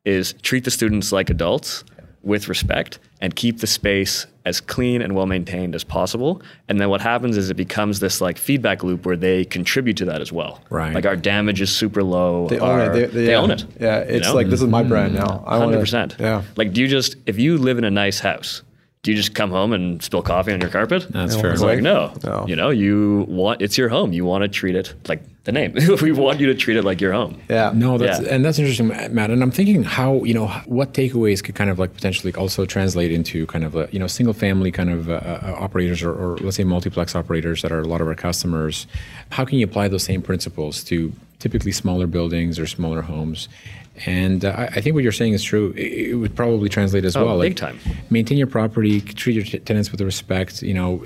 is 0.04 0.32
treat 0.42 0.64
the 0.64 0.70
students 0.70 1.12
like 1.12 1.30
adults 1.30 1.84
with 2.22 2.48
respect 2.48 2.98
and 3.22 3.34
keep 3.36 3.60
the 3.60 3.66
space 3.66 4.26
as 4.44 4.60
clean 4.60 5.00
and 5.00 5.14
well 5.14 5.26
maintained 5.26 5.76
as 5.76 5.84
possible. 5.84 6.42
And 6.68 6.80
then 6.80 6.90
what 6.90 7.00
happens 7.00 7.36
is 7.36 7.48
it 7.48 7.54
becomes 7.54 8.00
this 8.00 8.20
like 8.20 8.36
feedback 8.36 8.82
loop 8.82 9.06
where 9.06 9.16
they 9.16 9.44
contribute 9.44 9.96
to 9.98 10.04
that 10.06 10.20
as 10.20 10.32
well. 10.32 10.60
Right. 10.68 10.92
Like 10.92 11.06
our 11.06 11.14
damage 11.14 11.60
is 11.60 11.74
super 11.74 12.02
low. 12.02 12.48
They 12.48 12.58
own 12.58 12.80
it. 12.80 12.92
They, 12.92 13.00
they, 13.06 13.06
they 13.06 13.30
yeah. 13.30 13.36
own 13.36 13.52
it. 13.52 13.64
Yeah, 13.80 14.00
you 14.00 14.16
it's 14.16 14.26
know? 14.26 14.34
like 14.34 14.48
this 14.48 14.60
is 14.60 14.68
my 14.68 14.82
brand 14.82 15.14
now. 15.14 15.44
I 15.46 15.52
wanna- 15.52 15.66
Hundred 15.66 15.80
percent. 15.80 16.16
Yeah. 16.18 16.42
Like, 16.56 16.72
do 16.72 16.80
you 16.82 16.88
just 16.88 17.16
if 17.24 17.38
you 17.38 17.56
live 17.56 17.78
in 17.78 17.84
a 17.84 17.90
nice 17.90 18.18
house, 18.18 18.62
do 19.02 19.10
you 19.10 19.16
just 19.16 19.34
come 19.34 19.50
home 19.50 19.72
and 19.72 20.00
spill 20.00 20.22
coffee 20.22 20.52
on 20.52 20.60
your 20.60 20.70
carpet? 20.70 21.06
That's 21.10 21.34
fair. 21.34 21.52
It's 21.52 21.60
like 21.60 21.80
no, 21.80 22.14
No. 22.22 22.46
you 22.46 22.54
know, 22.54 22.70
you 22.70 23.26
want 23.28 23.60
it's 23.60 23.76
your 23.76 23.88
home. 23.88 24.12
You 24.12 24.24
want 24.24 24.42
to 24.42 24.48
treat 24.48 24.76
it 24.76 24.94
like 25.08 25.22
the 25.42 25.50
name. 25.50 25.74
we 26.02 26.12
want 26.12 26.38
you 26.38 26.46
to 26.46 26.54
treat 26.54 26.76
it 26.76 26.84
like 26.84 27.00
your 27.00 27.12
home. 27.12 27.40
Yeah. 27.50 27.72
No, 27.74 27.98
that's 27.98 28.20
Yeah. 28.20 28.32
and 28.32 28.44
that's 28.44 28.60
interesting, 28.60 28.86
Matt. 29.12 29.30
And 29.32 29.42
I'm 29.42 29.50
thinking 29.50 29.82
how 29.82 30.22
you 30.22 30.34
know 30.34 30.46
what 30.66 30.94
takeaways 30.94 31.42
could 31.42 31.56
kind 31.56 31.68
of 31.68 31.80
like 31.80 31.92
potentially 31.94 32.32
also 32.34 32.64
translate 32.64 33.10
into 33.10 33.44
kind 33.48 33.64
of 33.64 33.74
a, 33.74 33.88
you 33.90 33.98
know 33.98 34.06
single 34.06 34.34
family 34.34 34.70
kind 34.70 34.88
of 34.90 35.10
uh, 35.10 35.14
uh, 35.14 35.56
operators 35.58 36.00
or, 36.04 36.12
or 36.12 36.36
let's 36.38 36.56
say 36.56 36.62
multiplex 36.62 37.16
operators 37.16 37.62
that 37.62 37.72
are 37.72 37.80
a 37.80 37.88
lot 37.88 38.00
of 38.00 38.06
our 38.06 38.14
customers. 38.14 38.86
How 39.30 39.44
can 39.44 39.58
you 39.58 39.64
apply 39.64 39.88
those 39.88 40.04
same 40.04 40.22
principles 40.22 40.84
to 40.84 41.12
typically 41.40 41.72
smaller 41.72 42.06
buildings 42.06 42.56
or 42.56 42.68
smaller 42.68 43.02
homes? 43.02 43.48
And 44.06 44.44
uh, 44.44 44.68
I 44.74 44.80
think 44.80 44.94
what 44.94 45.02
you're 45.02 45.12
saying 45.12 45.34
is 45.34 45.42
true. 45.42 45.72
It, 45.76 46.14
would 46.16 46.34
probably 46.34 46.68
translate 46.68 47.04
as 47.04 47.14
Oh, 47.14 47.26
well. 47.26 47.40
big 47.40 47.56
time. 47.56 47.78
Maintain 48.10 48.38
your 48.38 48.46
property, 48.46 49.00
treat 49.00 49.34
your 49.34 49.44
t- 49.44 49.58
tenants 49.58 49.92
with 49.92 50.00
respect. 50.00 50.62
You 50.62 50.74
know, 50.74 51.04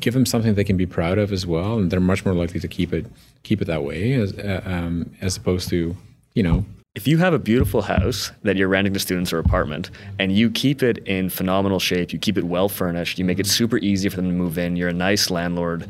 give 0.00 0.14
them 0.14 0.26
something 0.26 0.54
they 0.54 0.64
can 0.64 0.76
be 0.76 0.86
proud 0.86 1.16
of 1.18 1.32
as 1.32 1.46
well, 1.46 1.78
and 1.78 1.90
they're 1.90 2.00
much 2.00 2.24
more 2.24 2.34
likely 2.34 2.60
to 2.60 2.68
keep 2.68 2.92
it 2.92 3.06
keep 3.44 3.62
it 3.62 3.66
that 3.66 3.84
way 3.84 4.12
as 4.14 4.32
uh, 4.38 4.62
um, 4.64 5.10
as 5.20 5.36
opposed 5.36 5.68
to 5.68 5.96
you 6.34 6.42
know 6.42 6.64
If 6.96 7.06
you 7.06 7.18
have 7.18 7.34
a 7.34 7.38
beautiful 7.38 7.82
house 7.82 8.32
that 8.42 8.56
you're 8.56 8.68
renting 8.68 8.94
to 8.94 9.00
students 9.00 9.32
or 9.32 9.38
apartment 9.38 9.90
and 10.18 10.32
you 10.32 10.50
keep 10.50 10.82
it 10.82 10.98
in 11.06 11.28
phenomenal 11.30 11.78
shape, 11.78 12.12
you 12.12 12.18
keep 12.18 12.36
it 12.38 12.44
well 12.44 12.68
furnished, 12.68 13.18
you 13.18 13.24
make 13.24 13.38
it 13.38 13.46
super 13.46 13.78
easy 13.78 14.08
for 14.08 14.16
them 14.16 14.26
to 14.28 14.34
move 14.34 14.58
in, 14.58 14.76
you're 14.76 14.88
a 14.90 14.92
nice 14.92 15.30
landlord, 15.30 15.86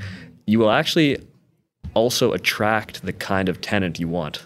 you 0.47 0.59
will 0.59 0.71
actually 0.71 1.19
also 1.95 2.33
attract 2.33 3.03
the 3.03 3.13
kind 3.13 3.49
of 3.49 3.61
tenant 3.61 4.01
you 4.01 4.09
want. 4.09 4.45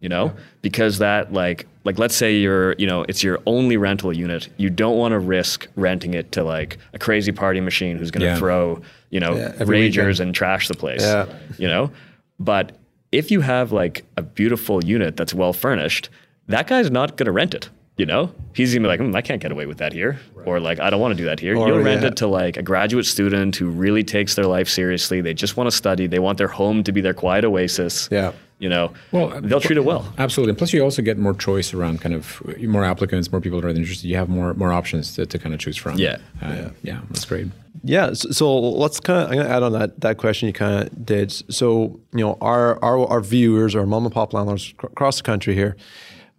You 0.00 0.08
know? 0.08 0.32
Because 0.62 0.98
that 0.98 1.32
like 1.32 1.66
like 1.84 1.98
let's 1.98 2.14
say 2.14 2.36
you're, 2.36 2.74
you 2.74 2.86
know, 2.86 3.04
it's 3.08 3.22
your 3.24 3.40
only 3.46 3.76
rental 3.76 4.12
unit. 4.12 4.48
You 4.58 4.70
don't 4.70 4.96
want 4.98 5.12
to 5.12 5.18
risk 5.18 5.66
renting 5.74 6.14
it 6.14 6.32
to 6.32 6.44
like 6.44 6.78
a 6.92 6.98
crazy 6.98 7.32
party 7.32 7.60
machine 7.60 7.96
who's 7.96 8.10
going 8.10 8.20
to 8.20 8.26
Yeah. 8.26 8.36
throw, 8.36 8.82
you 9.10 9.20
know, 9.20 9.34
Yeah, 9.36 9.52
ragers 9.64 10.20
and 10.20 10.34
trash 10.34 10.68
the 10.68 10.74
place. 10.74 11.00
Yeah. 11.02 11.26
You 11.58 11.66
know? 11.68 11.90
But 12.38 12.72
if 13.10 13.30
you 13.30 13.40
have 13.40 13.72
like 13.72 14.04
a 14.16 14.22
beautiful 14.22 14.84
unit 14.84 15.16
that's 15.16 15.32
well 15.34 15.52
furnished, 15.52 16.10
that 16.46 16.66
guy's 16.66 16.90
not 16.90 17.16
going 17.16 17.26
to 17.26 17.32
rent 17.32 17.54
it. 17.54 17.70
You 17.98 18.06
know, 18.06 18.32
he's 18.54 18.72
gonna 18.72 18.84
be 18.84 18.88
like, 18.88 19.00
"Hmm, 19.00 19.14
I 19.14 19.20
can't 19.22 19.42
get 19.42 19.50
away 19.52 19.66
with 19.66 19.78
that 19.78 19.92
here, 19.92 20.20
or 20.46 20.60
like, 20.60 20.78
I 20.78 20.88
don't 20.88 21.00
want 21.00 21.12
to 21.12 21.18
do 21.18 21.24
that 21.24 21.40
here. 21.40 21.56
Or, 21.56 21.68
You'll 21.68 21.80
rent 21.80 22.02
yeah. 22.02 22.08
it 22.08 22.16
to 22.18 22.28
like 22.28 22.56
a 22.56 22.62
graduate 22.62 23.06
student 23.06 23.56
who 23.56 23.68
really 23.68 24.04
takes 24.04 24.36
their 24.36 24.46
life 24.46 24.68
seriously. 24.68 25.20
They 25.20 25.34
just 25.34 25.56
want 25.56 25.68
to 25.68 25.76
study. 25.76 26.06
They 26.06 26.20
want 26.20 26.38
their 26.38 26.48
home 26.48 26.84
to 26.84 26.92
be 26.92 27.00
their 27.00 27.12
quiet 27.12 27.44
oasis. 27.44 28.08
Yeah. 28.10 28.32
You 28.60 28.68
know, 28.68 28.92
Well, 29.12 29.40
they'll 29.40 29.60
treat 29.60 29.76
it 29.76 29.84
well. 29.84 30.12
Absolutely. 30.18 30.50
And 30.50 30.58
plus, 30.58 30.72
you 30.72 30.82
also 30.82 31.00
get 31.02 31.16
more 31.16 31.34
choice 31.34 31.72
around 31.74 32.00
kind 32.00 32.12
of 32.14 32.42
more 32.60 32.84
applicants, 32.84 33.30
more 33.30 33.40
people 33.40 33.60
that 33.60 33.66
are 33.68 33.70
interested. 33.70 34.08
You 34.08 34.16
have 34.16 34.28
more 34.28 34.54
more 34.54 34.72
options 34.72 35.14
to, 35.14 35.26
to 35.26 35.38
kind 35.38 35.54
of 35.54 35.60
choose 35.60 35.76
from. 35.76 35.98
Yeah. 35.98 36.18
Uh, 36.42 36.70
yeah. 36.82 37.00
That's 37.10 37.24
great. 37.24 37.46
Yeah. 37.84 38.12
So, 38.14 38.30
so 38.30 38.58
let's 38.58 38.98
kind 39.00 39.20
of, 39.22 39.28
I'm 39.30 39.34
going 39.36 39.46
to 39.46 39.52
add 39.52 39.62
on 39.62 39.72
that, 39.72 40.00
that 40.00 40.18
question 40.18 40.46
you 40.48 40.52
kind 40.52 40.82
of 40.84 41.04
did. 41.06 41.30
So, 41.52 42.00
you 42.12 42.24
know, 42.24 42.36
our, 42.40 42.82
our, 42.82 43.06
our 43.06 43.20
viewers, 43.20 43.74
our 43.76 43.86
mom 43.86 44.04
and 44.04 44.12
pop 44.14 44.32
landlords 44.32 44.74
ac- 44.78 44.88
across 44.92 45.18
the 45.18 45.22
country 45.22 45.54
here, 45.54 45.76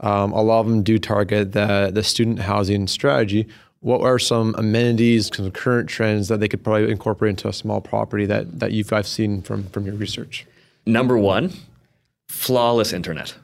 um, 0.02 0.32
a 0.32 0.42
lot 0.42 0.62
of 0.62 0.68
them 0.68 0.84
do 0.84 0.98
target 0.98 1.52
the, 1.52 1.92
the 1.94 2.04
student 2.04 2.40
housing 2.40 2.88
strategy. 2.88 3.48
What 3.82 4.02
are 4.02 4.20
some 4.20 4.56
amenities, 4.58 5.30
some 5.34 5.52
current 5.52 5.90
trends 5.90 6.28
that 6.28 6.40
they 6.40 6.48
could 6.48 6.64
probably 6.64 6.92
incorporate 6.92 7.32
into 7.32 7.48
a 7.48 7.54
small 7.54 7.80
property 7.80 8.26
that, 8.26 8.60
that 8.60 8.72
you've 8.72 8.90
guys 8.90 9.08
seen 9.08 9.42
from, 9.42 9.64
from 9.70 9.86
your 9.86 9.96
research? 9.96 10.46
Number 10.86 11.18
one, 11.18 11.54
flawless 12.28 12.94
internet. 12.94 13.36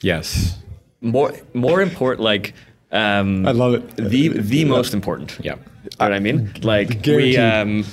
Yes. 0.00 0.58
More 1.00 1.32
more 1.52 1.82
important, 1.82 2.22
like 2.22 2.54
um, 2.92 3.46
I 3.46 3.50
love 3.50 3.74
it. 3.74 3.96
the 3.96 4.28
the 4.28 4.64
most 4.64 4.94
important. 4.94 5.38
Yeah. 5.42 5.56
You 5.56 5.58
know 5.58 5.90
what 5.98 6.12
I 6.12 6.18
mean? 6.18 6.52
Like 6.62 7.04
we 7.04 7.36
um 7.36 7.84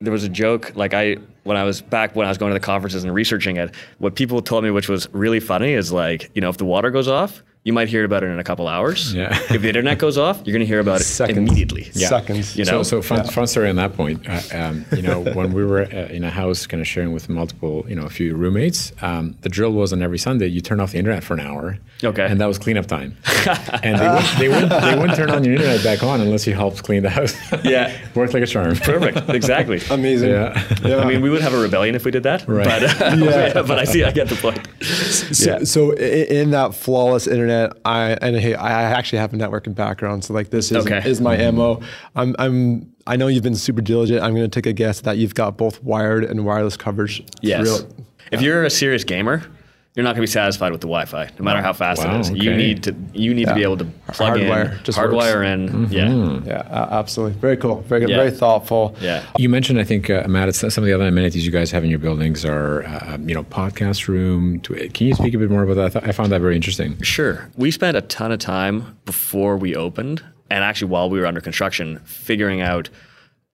there 0.00 0.12
was 0.12 0.24
a 0.24 0.28
joke 0.28 0.72
like 0.74 0.94
I 0.94 1.16
when 1.44 1.56
I 1.56 1.62
was 1.62 1.80
back 1.80 2.16
when 2.16 2.26
I 2.26 2.30
was 2.30 2.38
going 2.38 2.50
to 2.50 2.58
the 2.58 2.64
conferences 2.64 3.04
and 3.04 3.14
researching 3.14 3.56
it, 3.56 3.72
what 3.98 4.16
people 4.16 4.42
told 4.42 4.64
me 4.64 4.70
which 4.70 4.88
was 4.88 5.08
really 5.12 5.38
funny 5.38 5.72
is 5.72 5.92
like, 5.92 6.30
you 6.34 6.40
know, 6.40 6.48
if 6.48 6.56
the 6.56 6.64
water 6.64 6.90
goes 6.90 7.06
off, 7.08 7.42
you 7.66 7.72
might 7.72 7.88
hear 7.88 8.04
about 8.04 8.22
it 8.22 8.28
in 8.28 8.38
a 8.38 8.44
couple 8.44 8.68
hours. 8.68 9.12
Yeah. 9.12 9.36
if 9.50 9.60
the 9.60 9.66
internet 9.66 9.98
goes 9.98 10.16
off, 10.16 10.36
you're 10.44 10.52
going 10.52 10.60
to 10.60 10.66
hear 10.66 10.78
about 10.78 11.00
it 11.00 11.04
Seconds. 11.04 11.36
immediately. 11.36 11.90
Yeah. 11.94 12.06
Seconds. 12.06 12.56
You 12.56 12.64
know? 12.64 12.84
So, 12.84 13.00
so 13.00 13.02
fun, 13.02 13.26
fun 13.26 13.48
story 13.48 13.68
on 13.68 13.74
that 13.74 13.92
point. 13.94 14.24
Uh, 14.28 14.40
um, 14.52 14.84
you 14.92 15.02
know, 15.02 15.20
when 15.34 15.52
we 15.52 15.64
were 15.64 15.82
uh, 15.82 16.06
in 16.06 16.22
a 16.22 16.30
house, 16.30 16.64
kind 16.68 16.80
of 16.80 16.86
sharing 16.86 17.12
with 17.12 17.28
multiple, 17.28 17.84
you 17.88 17.96
know, 17.96 18.04
a 18.04 18.08
few 18.08 18.36
roommates, 18.36 18.92
um, 19.02 19.34
the 19.40 19.48
drill 19.48 19.72
was 19.72 19.92
on 19.92 20.00
every 20.00 20.16
Sunday 20.16 20.46
you 20.46 20.60
turn 20.60 20.78
off 20.78 20.92
the 20.92 20.98
internet 20.98 21.24
for 21.24 21.34
an 21.34 21.40
hour. 21.40 21.76
Okay. 22.04 22.24
And 22.24 22.40
that 22.40 22.46
was 22.46 22.56
cleanup 22.56 22.86
time. 22.86 23.16
and 23.82 23.98
they 23.98 24.06
wouldn't, 24.08 24.38
they 24.38 24.48
wouldn't 24.48 24.70
they 24.70 24.96
wouldn't 24.96 25.16
turn 25.16 25.30
on 25.30 25.42
your 25.42 25.54
internet 25.54 25.82
back 25.82 26.04
on 26.04 26.20
unless 26.20 26.46
you 26.46 26.54
helped 26.54 26.84
clean 26.84 27.02
the 27.02 27.10
house. 27.10 27.34
Yeah. 27.64 27.92
Worked 28.14 28.32
like 28.32 28.44
a 28.44 28.46
charm. 28.46 28.76
Perfect. 28.76 29.28
Exactly. 29.28 29.80
Amazing. 29.90 30.30
Yeah. 30.30 30.62
Yeah. 30.84 30.98
I 30.98 31.04
mean, 31.04 31.20
we 31.20 31.30
would 31.30 31.42
have 31.42 31.52
a 31.52 31.58
rebellion 31.58 31.96
if 31.96 32.04
we 32.04 32.12
did 32.12 32.22
that. 32.22 32.46
Right. 32.46 32.64
But, 32.64 33.18
Yeah. 33.18 33.62
but 33.62 33.80
I 33.80 33.84
see, 33.84 34.04
I 34.04 34.12
get 34.12 34.28
the 34.28 34.36
point. 34.36 34.68
So, 34.84 35.50
yeah. 35.50 35.64
so 35.64 35.92
in 35.96 36.52
that 36.52 36.72
flawless 36.72 37.26
internet, 37.26 37.55
I 37.84 38.12
and 38.22 38.36
hey, 38.36 38.54
I 38.54 38.82
actually 38.98 39.18
have 39.20 39.32
a 39.34 39.36
networking 39.36 39.74
background, 39.74 40.24
so 40.24 40.34
like 40.34 40.50
this 40.50 40.70
is 40.70 40.78
Okay. 40.86 41.02
is 41.08 41.20
my 41.20 41.36
mo. 41.50 41.80
I'm 42.14 42.34
I'm 42.38 42.92
I 43.06 43.16
know 43.16 43.26
you've 43.28 43.42
been 43.44 43.54
super 43.56 43.80
diligent. 43.82 44.20
I'm 44.22 44.34
going 44.34 44.48
to 44.50 44.54
take 44.60 44.66
a 44.66 44.72
guess 44.72 45.00
that 45.02 45.16
you've 45.18 45.34
got 45.34 45.56
both 45.56 45.82
wired 45.82 46.24
and 46.24 46.44
wireless 46.44 46.76
coverage. 46.76 47.22
Yes. 47.40 47.62
Real- 47.64 47.88
If 48.32 48.40
you're 48.42 48.64
a 48.64 48.70
serious 48.70 49.04
gamer, 49.04 49.42
you're 49.96 50.02
not 50.04 50.10
going 50.10 50.16
to 50.16 50.20
be 50.20 50.26
satisfied 50.26 50.72
with 50.72 50.82
the 50.82 50.86
Wi-Fi, 50.88 51.30
no 51.38 51.42
matter 51.44 51.62
how 51.62 51.72
fast 51.72 52.04
Wow, 52.04 52.16
it 52.16 52.20
is. 52.20 52.30
You 52.30 52.54
need 52.54 52.82
to 52.82 52.94
you 53.14 53.32
need 53.32 53.48
to 53.48 53.54
be 53.54 53.62
able 53.62 53.78
to 53.78 53.86
plug 54.12 54.38
Hardwire 54.38 54.78
in, 54.78 54.84
just 54.84 54.98
hardwire 54.98 55.36
works. 55.36 55.72
in. 55.72 55.90
Yeah, 55.90 56.40
yeah, 56.44 56.58
uh, 56.70 56.88
absolutely. 57.00 57.40
Very 57.40 57.56
cool. 57.56 57.80
Very 57.80 58.02
good. 58.02 58.10
Yeah. 58.10 58.16
Very 58.16 58.30
thoughtful. 58.30 58.94
yeah. 59.00 59.24
You 59.38 59.48
mentioned, 59.48 59.80
I 59.80 59.84
think, 59.84 60.10
uh, 60.10 60.28
Matt, 60.28 60.48
it's 60.50 60.58
some 60.58 60.84
of 60.84 60.84
the 60.84 60.92
other 60.92 61.06
amenities 61.06 61.46
you 61.46 61.50
guys 61.50 61.70
have 61.70 61.82
in 61.82 61.88
your 61.88 61.98
buildings 61.98 62.44
are, 62.44 62.84
uh, 62.84 63.16
you 63.24 63.34
know, 63.34 63.42
podcast 63.44 64.06
room. 64.06 64.60
Can 64.60 65.06
you 65.06 65.14
speak 65.14 65.32
a 65.32 65.38
bit 65.38 65.50
more 65.50 65.62
about 65.62 65.74
that? 65.76 65.84
I, 65.86 65.88
thought, 65.88 66.08
I 66.08 66.12
found 66.12 66.30
that 66.30 66.42
very 66.42 66.56
interesting. 66.56 67.00
Sure. 67.00 67.50
We 67.56 67.70
spent 67.70 67.96
a 67.96 68.02
ton 68.02 68.32
of 68.32 68.38
time 68.38 68.98
before 69.06 69.56
we 69.56 69.74
opened, 69.74 70.22
and 70.50 70.62
actually 70.62 70.88
while 70.90 71.08
we 71.08 71.18
were 71.18 71.26
under 71.26 71.40
construction, 71.40 72.00
figuring 72.04 72.60
out 72.60 72.90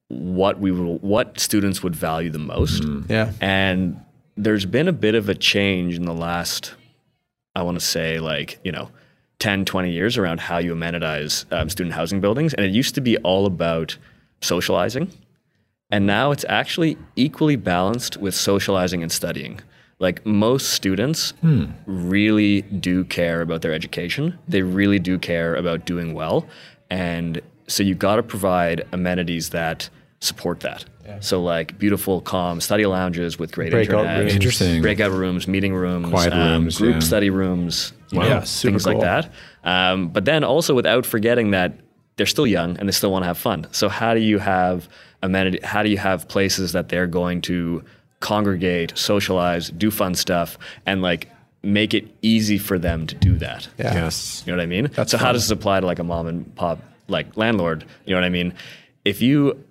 what 0.08 0.58
we 0.58 0.72
will, 0.72 0.98
what 0.98 1.38
students 1.38 1.82
would 1.84 1.94
value 1.94 2.30
the 2.30 2.38
most. 2.40 2.84
Yeah. 3.08 3.30
And 3.40 3.98
there's 4.36 4.66
been 4.66 4.88
a 4.88 4.92
bit 4.92 5.14
of 5.14 5.28
a 5.28 5.34
change 5.34 5.96
in 5.96 6.04
the 6.04 6.14
last, 6.14 6.74
I 7.54 7.62
want 7.62 7.78
to 7.78 7.84
say, 7.84 8.18
like, 8.18 8.58
you 8.64 8.72
know, 8.72 8.90
10, 9.38 9.64
20 9.64 9.90
years 9.90 10.16
around 10.16 10.40
how 10.40 10.58
you 10.58 10.74
amenitize 10.74 11.44
um, 11.52 11.68
student 11.68 11.94
housing 11.94 12.20
buildings. 12.20 12.54
And 12.54 12.64
it 12.64 12.72
used 12.72 12.94
to 12.94 13.00
be 13.00 13.16
all 13.18 13.46
about 13.46 13.96
socializing. 14.40 15.10
And 15.90 16.06
now 16.06 16.30
it's 16.30 16.44
actually 16.48 16.96
equally 17.16 17.56
balanced 17.56 18.16
with 18.16 18.34
socializing 18.34 19.02
and 19.02 19.12
studying. 19.12 19.60
Like 19.98 20.24
most 20.24 20.70
students 20.70 21.34
really 21.86 22.62
do 22.62 23.04
care 23.04 23.40
about 23.40 23.62
their 23.62 23.72
education. 23.72 24.38
They 24.48 24.62
really 24.62 24.98
do 24.98 25.18
care 25.18 25.54
about 25.54 25.84
doing 25.84 26.14
well. 26.14 26.46
And 26.90 27.40
so 27.68 27.82
you 27.82 27.94
got 27.94 28.16
to 28.16 28.22
provide 28.22 28.86
amenities 28.92 29.50
that 29.50 29.88
support 30.20 30.60
that. 30.60 30.84
So 31.20 31.42
like 31.42 31.78
beautiful, 31.78 32.20
calm 32.20 32.60
study 32.60 32.86
lounges 32.86 33.38
with 33.38 33.52
great 33.52 33.70
Breakout 33.70 34.00
internet, 34.00 34.18
rooms. 34.20 34.34
Interesting. 34.34 34.82
breakout 34.82 35.10
rooms, 35.12 35.48
meeting 35.48 35.74
rooms, 35.74 36.08
Quiet 36.08 36.32
um, 36.32 36.62
rooms, 36.62 36.78
group 36.78 36.94
yeah. 36.94 37.00
study 37.00 37.30
rooms, 37.30 37.92
you 38.10 38.18
Wow. 38.18 38.24
know, 38.24 38.30
Yeah, 38.30 38.42
super 38.44 38.70
things 38.72 38.86
like 38.86 39.00
that. 39.00 39.32
Um, 39.64 40.08
but 40.08 40.24
then 40.24 40.44
also 40.44 40.74
without 40.74 41.04
forgetting 41.06 41.50
that 41.52 41.74
they're 42.16 42.26
still 42.26 42.46
young 42.46 42.76
and 42.78 42.88
they 42.88 42.92
still 42.92 43.10
want 43.10 43.22
to 43.22 43.26
have 43.26 43.38
fun. 43.38 43.66
So 43.72 43.88
how 43.88 44.14
do 44.14 44.20
you 44.20 44.38
have 44.38 44.88
amenity? 45.22 45.58
How 45.62 45.82
do 45.82 45.88
you 45.88 45.98
have 45.98 46.28
places 46.28 46.72
that 46.72 46.88
they're 46.88 47.06
going 47.06 47.40
to 47.42 47.84
congregate, 48.20 48.96
socialize, 48.96 49.70
do 49.70 49.90
fun 49.90 50.14
stuff, 50.14 50.58
and 50.86 51.02
like 51.02 51.28
make 51.62 51.94
it 51.94 52.08
easy 52.22 52.58
for 52.58 52.78
them 52.78 53.06
to 53.08 53.14
do 53.14 53.36
that? 53.38 53.68
Yeah. 53.78 53.94
Yes. 53.94 54.42
You 54.46 54.52
know 54.52 54.58
what 54.58 54.62
I 54.62 54.66
mean? 54.66 54.90
so 55.06 55.18
how 55.18 55.32
does 55.32 55.42
this 55.42 55.50
apply 55.50 55.80
to 55.80 55.86
like 55.86 55.98
a 55.98 56.04
mom 56.04 56.26
and 56.26 56.54
pop 56.54 56.80
like 57.08 57.36
landlord? 57.36 57.84
You 58.04 58.14
know 58.14 58.20
what 58.20 58.26
I 58.26 58.30
mean? 58.30 58.54
If 59.04 59.20
you 59.20 59.62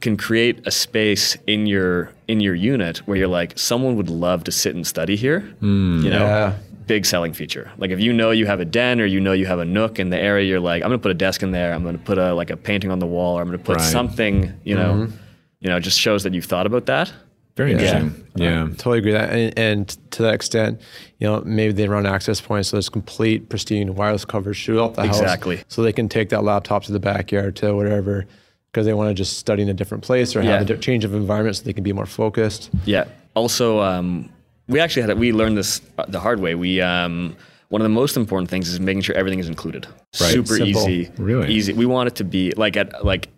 can 0.00 0.16
create 0.16 0.60
a 0.66 0.70
space 0.70 1.36
in 1.46 1.66
your 1.66 2.10
in 2.28 2.40
your 2.40 2.54
unit 2.54 2.98
where 3.06 3.16
you're 3.16 3.28
like 3.28 3.58
someone 3.58 3.96
would 3.96 4.10
love 4.10 4.44
to 4.44 4.52
sit 4.52 4.74
and 4.74 4.86
study 4.86 5.16
here, 5.16 5.40
hmm. 5.60 6.02
you 6.02 6.10
know, 6.10 6.20
Yeah. 6.20 6.54
big 6.86 7.04
selling 7.04 7.32
feature. 7.32 7.70
Like 7.78 7.90
if 7.90 8.00
you 8.00 8.12
know 8.12 8.30
you 8.30 8.46
have 8.46 8.60
a 8.60 8.64
den 8.64 9.00
or 9.00 9.06
you 9.06 9.20
know 9.20 9.32
you 9.32 9.46
have 9.46 9.58
a 9.58 9.64
nook 9.64 9.98
in 9.98 10.10
the 10.10 10.18
area, 10.18 10.46
you're 10.46 10.60
like, 10.60 10.82
I'm 10.82 10.88
gonna 10.90 10.98
put 10.98 11.10
a 11.10 11.14
desk 11.14 11.42
in 11.42 11.50
there. 11.50 11.72
I'm 11.72 11.84
gonna 11.84 11.98
put 11.98 12.18
a 12.18 12.32
like 12.34 12.50
a 12.50 12.56
painting 12.56 12.90
on 12.90 12.98
the 12.98 13.06
wall, 13.06 13.38
or 13.38 13.42
I'm 13.42 13.48
gonna 13.48 13.58
put 13.58 13.76
Right. 13.76 13.84
something. 13.84 14.52
You 14.64 14.74
know, 14.76 14.92
mm-hmm. 14.94 15.16
you 15.60 15.68
know, 15.68 15.80
just 15.80 15.98
shows 15.98 16.22
that 16.22 16.34
you've 16.34 16.46
thought 16.46 16.66
about 16.66 16.86
that. 16.86 17.12
Very 17.56 17.72
interesting. 17.72 18.24
Yeah. 18.36 18.68
Totally 18.76 18.98
agree 18.98 19.12
with 19.12 19.20
that. 19.20 19.32
And, 19.32 19.58
and 19.58 20.12
to 20.12 20.22
that 20.22 20.32
extent, 20.34 20.80
you 21.18 21.26
know, 21.26 21.42
maybe 21.44 21.72
they 21.72 21.88
run 21.88 22.06
access 22.06 22.40
points 22.40 22.68
so 22.68 22.76
there's 22.76 22.88
complete, 22.88 23.48
pristine 23.48 23.96
wireless 23.96 24.24
coverage 24.24 24.64
throughout 24.64 24.94
the 24.94 25.04
house. 25.04 25.20
Exactly. 25.20 25.64
So 25.66 25.82
they 25.82 25.92
can 25.92 26.08
take 26.08 26.28
that 26.28 26.44
laptop 26.44 26.84
to 26.84 26.92
the 26.92 27.00
backyard 27.00 27.56
to 27.56 27.74
whatever 27.74 28.26
because 28.70 28.86
they 28.86 28.92
want 28.94 29.08
to 29.08 29.14
just 29.14 29.38
study 29.38 29.62
in 29.62 29.68
a 29.68 29.74
different 29.74 30.04
place 30.04 30.36
or 30.36 30.42
have 30.42 30.68
Yeah. 30.68 30.74
a 30.76 30.78
change 30.78 31.04
of 31.04 31.14
environment 31.14 31.56
so 31.56 31.64
they 31.64 31.72
can 31.72 31.84
be 31.84 31.92
more 31.92 32.06
focused. 32.06 32.70
Yeah. 32.84 33.04
Also, 33.34 33.80
um, 33.80 34.28
we 34.68 34.80
actually 34.80 35.02
had 35.02 35.18
we 35.18 35.32
learned 35.32 35.56
this 35.56 35.80
uh, 35.98 36.04
the 36.08 36.20
hard 36.20 36.40
way. 36.40 36.54
We 36.54 36.80
um, 36.80 37.36
one 37.68 37.80
of 37.80 37.84
the 37.84 37.88
most 38.02 38.16
important 38.16 38.50
things 38.50 38.68
is 38.68 38.80
making 38.80 39.02
sure 39.02 39.14
everything 39.16 39.38
is 39.38 39.48
included. 39.48 39.86
Right. 40.20 40.32
Super 40.32 40.56
Simple. 40.56 40.88
easy. 40.88 41.10
Really? 41.18 41.48
easy. 41.52 41.72
We 41.72 41.86
want 41.86 42.08
it 42.08 42.14
to 42.16 42.24
be 42.24 42.52
like 42.56 42.76
at 42.76 43.04
like 43.04 43.28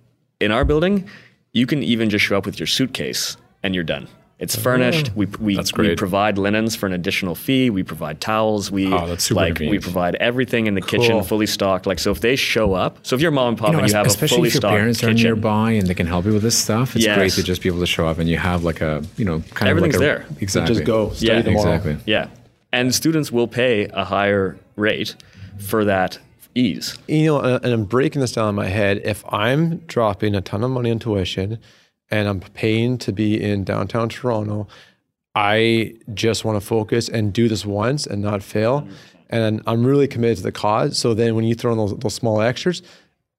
in 0.40 0.50
our 0.52 0.64
building, 0.64 1.08
you 1.52 1.66
can 1.66 1.82
even 1.82 2.10
just 2.10 2.24
show 2.24 2.36
up 2.38 2.46
with 2.46 2.58
your 2.58 2.66
suitcase 2.66 3.36
and 3.62 3.74
you're 3.74 3.84
done. 3.84 4.08
It's 4.40 4.56
furnished. 4.56 5.10
We 5.14 5.26
we, 5.38 5.54
That's 5.56 5.72
we 5.76 5.94
provide 5.94 6.38
linens 6.38 6.74
for 6.74 6.86
an 6.86 6.94
additional 6.94 7.34
fee. 7.34 7.68
We 7.68 7.82
provide 7.82 8.22
towels. 8.22 8.70
We 8.70 8.86
Oh, 8.92 9.06
that's 9.06 9.24
super 9.24 9.40
like 9.42 9.58
we 9.58 9.78
provide 9.78 10.14
everything 10.14 10.66
in 10.66 10.74
the 10.74 10.80
Cool. 10.80 11.00
kitchen 11.00 11.22
fully 11.22 11.46
stocked. 11.46 11.86
Like 11.86 11.98
so, 11.98 12.10
if 12.10 12.20
they 12.22 12.36
show 12.36 12.72
up, 12.72 12.98
so 13.02 13.14
if 13.14 13.20
you're 13.20 13.30
mom 13.32 13.48
and 13.48 13.58
pop 13.58 13.68
You 13.68 13.72
know, 13.74 13.78
and 13.80 13.88
you 13.88 13.94
have 13.94 14.06
a 14.06 14.08
especially 14.08 14.36
fully 14.36 14.48
if 14.48 14.54
your 14.54 14.60
stocked 14.62 14.72
parents 14.78 15.04
are 15.04 15.12
nearby 15.12 15.72
and 15.72 15.86
they 15.86 15.94
can 15.94 16.06
help 16.06 16.24
you 16.24 16.32
with 16.32 16.42
this 16.42 16.56
stuff, 16.56 16.96
it's 16.96 17.04
Yes. 17.04 17.18
great 17.18 17.32
to 17.32 17.42
just 17.42 17.60
be 17.62 17.68
able 17.68 17.80
to 17.80 17.86
show 17.86 18.06
up 18.08 18.18
and 18.18 18.30
you 18.30 18.38
have 18.38 18.64
like 18.64 18.80
a, 18.80 19.02
you 19.18 19.26
know, 19.26 19.40
kind 19.52 19.68
Everything's 19.68 19.96
of 19.96 20.00
like 20.00 20.10
a, 20.10 20.18
there. 20.20 20.26
Exactly. 20.40 20.74
Just 20.74 20.86
go 20.86 21.10
study 21.10 21.26
Yeah, 21.26 21.42
tomorrow. 21.42 21.74
Exactly. 21.74 21.96
Yeah. 22.06 22.28
And 22.72 22.94
students 22.94 23.30
will 23.30 23.46
pay 23.48 23.88
a 23.92 24.04
higher 24.04 24.56
rate 24.76 25.16
for 25.58 25.84
that 25.84 26.18
ease. 26.54 26.96
you 27.08 27.26
know, 27.26 27.38
uh, 27.40 27.60
and 27.62 27.72
I'm 27.74 27.84
breaking 27.84 28.22
this 28.22 28.32
down 28.32 28.48
in 28.48 28.54
my 28.54 28.68
head. 28.68 29.02
If 29.04 29.22
I'm 29.30 29.78
dropping 29.86 30.34
a 30.34 30.40
ton 30.40 30.64
of 30.64 30.70
money 30.70 30.90
on 30.90 30.98
tuition 30.98 31.58
and 32.10 32.28
I'm 32.28 32.40
paying 32.40 32.98
to 32.98 33.12
be 33.12 33.40
in 33.40 33.64
downtown 33.64 34.08
Toronto, 34.08 34.66
I 35.34 35.94
just 36.12 36.44
want 36.44 36.60
to 36.60 36.66
focus 36.66 37.08
and 37.08 37.32
do 37.32 37.48
this 37.48 37.64
once 37.64 38.06
and 38.06 38.20
not 38.20 38.42
fail. 38.42 38.82
Mm-hmm. 38.82 38.94
And 39.32 39.62
I'm 39.66 39.86
really 39.86 40.08
committed 40.08 40.38
to 40.38 40.42
the 40.42 40.52
cause. 40.52 40.98
So 40.98 41.14
then 41.14 41.36
when 41.36 41.44
you 41.44 41.54
throw 41.54 41.70
in 41.70 41.78
those, 41.78 41.96
those 41.96 42.14
small 42.14 42.40
extras, 42.40 42.82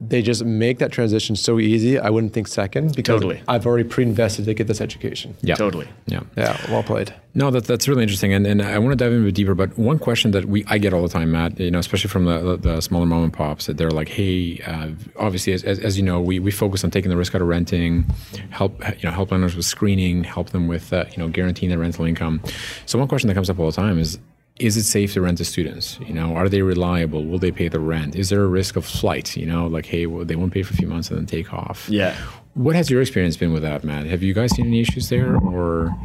they 0.01 0.24
just 0.24 0.43
make 0.43 0.79
that 0.79 0.91
transition 0.91 1.36
so 1.36 1.60
easy. 1.60 2.00
I 2.00 2.10
wouldn't 2.10 2.34
think 2.34 2.48
second 2.48 2.96
because 2.96 3.22
Totally. 3.22 3.43
I've 3.48 3.67
already 3.67 3.88
pre-invested 3.88 4.46
to 4.46 4.53
get 4.55 4.65
this 4.65 4.81
education. 4.81 5.36
Yeah. 5.41 5.53
Totally. 5.53 5.88
Yeah. 6.08 6.22
Yeah, 6.36 6.58
well 6.72 6.81
played. 6.81 7.13
No, 7.34 7.50
that, 7.51 7.63
that's 7.65 7.88
really 7.88 8.01
interesting, 8.01 8.34
and, 8.34 8.46
and 8.46 8.62
I 8.62 8.77
want 8.79 8.91
to 8.91 8.96
dive 8.98 9.13
in 9.13 9.22
a 9.22 9.25
bit 9.25 9.36
deeper. 9.36 9.55
But 9.55 9.77
one 9.77 10.00
question 10.00 10.31
that 10.31 10.46
we 10.46 10.65
I 10.67 10.79
get 10.79 10.93
all 10.93 11.01
the 11.01 11.08
time, 11.08 11.31
Matt, 11.31 11.58
you 11.60 11.72
know, 11.72 11.79
especially 11.79 12.10
from 12.10 12.25
the, 12.25 12.39
the, 12.39 12.58
the 12.58 12.81
smaller 12.81 13.05
mom 13.05 13.24
and 13.24 13.31
pops, 13.31 13.67
that 13.67 13.77
they're 13.77 13.91
like, 13.91 14.10
"Hey, 14.10 14.60
uh, 14.67 14.89
obviously, 15.17 15.53
as, 15.53 15.63
as, 15.63 15.79
as 15.79 15.98
you 15.98 16.03
know, 16.03 16.20
we, 16.20 16.39
we 16.39 16.51
focus 16.51 16.84
on 16.84 16.91
taking 16.91 17.10
the 17.10 17.15
risk 17.15 17.34
out 17.34 17.41
of 17.41 17.48
renting, 17.48 18.03
help 18.50 18.84
you 18.98 19.03
know 19.03 19.12
help 19.12 19.31
lenders 19.31 19.55
with 19.55 19.65
screening, 19.65 20.25
help 20.25 20.50
them 20.50 20.67
with 20.67 20.91
uh, 20.91 21.05
you 21.12 21.20
know 21.20 21.29
guaranteeing 21.29 21.70
their 21.70 21.79
rental 21.79 22.03
income." 22.03 22.41
So 22.86 23.00
one 23.00 23.08
question 23.08 23.29
that 23.29 23.36
comes 23.36 23.50
up 23.50 23.60
all 23.60 23.67
the 23.67 23.72
time 23.72 23.98
is. 24.00 24.20
Is 24.60 24.77
it 24.77 24.84
safe 24.84 25.13
to 25.13 25.22
rent 25.22 25.39
to 25.39 25.46
students? 25.46 26.00
You 26.05 26.13
know, 26.13 26.36
are 26.36 26.48
they 26.48 26.62
reliable? 26.62 27.25
Will 27.25 27.39
they 27.39 27.51
pay 27.51 27.67
the 27.67 27.79
rent? 27.79 28.15
Is 28.15 28.29
there 28.29 28.43
a 28.43 28.48
risk 28.48 28.75
of 28.75 28.86
flight? 28.86 29.36
You 29.36 29.46
know, 29.46 29.67
like 29.67 29.86
hey, 29.86 30.05
well, 30.05 30.25
they 30.25 30.36
won't 30.36 30.53
pay 30.53 30.63
for 30.63 30.74
a 30.74 30.77
few 30.77 30.88
months 30.88 31.10
and 31.10 31.17
then 31.17 31.25
take 31.25 31.53
off. 31.53 31.88
Yeah. 31.89 32.15
What 32.53 32.75
has 32.75 32.89
your 32.89 33.01
experience 33.01 33.38
been 33.38 33.53
with 33.53 33.63
that, 33.63 33.84
Matt? 33.84 34.05
Have 34.05 34.22
you 34.22 34.34
guys 34.34 34.51
seen 34.55 34.67
any 34.67 34.81
issues 34.81 35.10
there, 35.10 35.38
or 35.38 35.96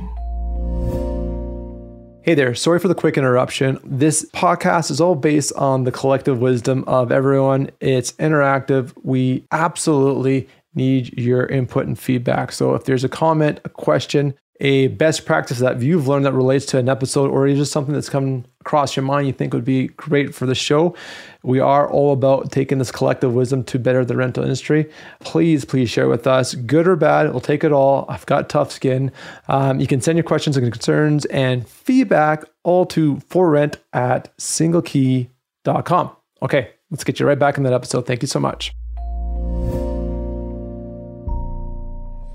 Hey 2.26 2.34
there, 2.34 2.56
sorry 2.56 2.80
for 2.80 2.88
the 2.88 2.94
quick 2.96 3.16
interruption. 3.16 3.78
This 3.84 4.28
podcast 4.30 4.90
is 4.90 5.00
all 5.00 5.14
based 5.14 5.52
on 5.52 5.84
the 5.84 5.92
collective 5.92 6.40
wisdom 6.40 6.82
of 6.88 7.12
everyone. 7.12 7.70
It's 7.78 8.10
interactive. 8.14 8.92
We 9.04 9.46
absolutely 9.52 10.48
need 10.74 11.16
your 11.16 11.46
input 11.46 11.86
and 11.86 11.96
feedback. 11.96 12.50
So 12.50 12.74
if 12.74 12.84
there's 12.84 13.04
a 13.04 13.08
comment, 13.08 13.60
a 13.64 13.68
question, 13.68 14.34
a 14.60 14.88
best 14.88 15.26
practice 15.26 15.58
that 15.58 15.80
you've 15.80 16.08
learned 16.08 16.24
that 16.24 16.32
relates 16.32 16.66
to 16.66 16.78
an 16.78 16.88
episode 16.88 17.30
or 17.30 17.48
just 17.48 17.72
something 17.72 17.94
that's 17.94 18.08
come 18.08 18.44
across 18.60 18.96
your 18.96 19.04
mind 19.04 19.26
you 19.26 19.32
think 19.32 19.52
would 19.52 19.64
be 19.64 19.88
great 19.88 20.34
for 20.34 20.46
the 20.46 20.54
show. 20.54 20.94
We 21.42 21.60
are 21.60 21.88
all 21.88 22.12
about 22.12 22.50
taking 22.50 22.78
this 22.78 22.90
collective 22.90 23.32
wisdom 23.34 23.62
to 23.64 23.78
better 23.78 24.04
the 24.04 24.16
rental 24.16 24.42
industry. 24.42 24.90
Please, 25.20 25.64
please 25.64 25.88
share 25.90 26.08
with 26.08 26.26
us, 26.26 26.54
good 26.54 26.88
or 26.88 26.96
bad. 26.96 27.30
We'll 27.30 27.40
take 27.40 27.64
it 27.64 27.72
all. 27.72 28.06
I've 28.08 28.26
got 28.26 28.48
tough 28.48 28.72
skin. 28.72 29.12
Um, 29.48 29.78
you 29.78 29.86
can 29.86 30.00
send 30.00 30.16
your 30.18 30.24
questions 30.24 30.56
and 30.56 30.72
concerns 30.72 31.26
and 31.26 31.68
feedback 31.68 32.44
all 32.64 32.86
to 32.86 33.20
forrent 33.28 33.78
at 33.92 34.36
singlekey.com. 34.38 36.16
Okay, 36.42 36.70
let's 36.90 37.04
get 37.04 37.20
you 37.20 37.26
right 37.26 37.38
back 37.38 37.56
in 37.56 37.62
that 37.64 37.72
episode. 37.72 38.06
Thank 38.06 38.22
you 38.22 38.28
so 38.28 38.40
much. 38.40 38.72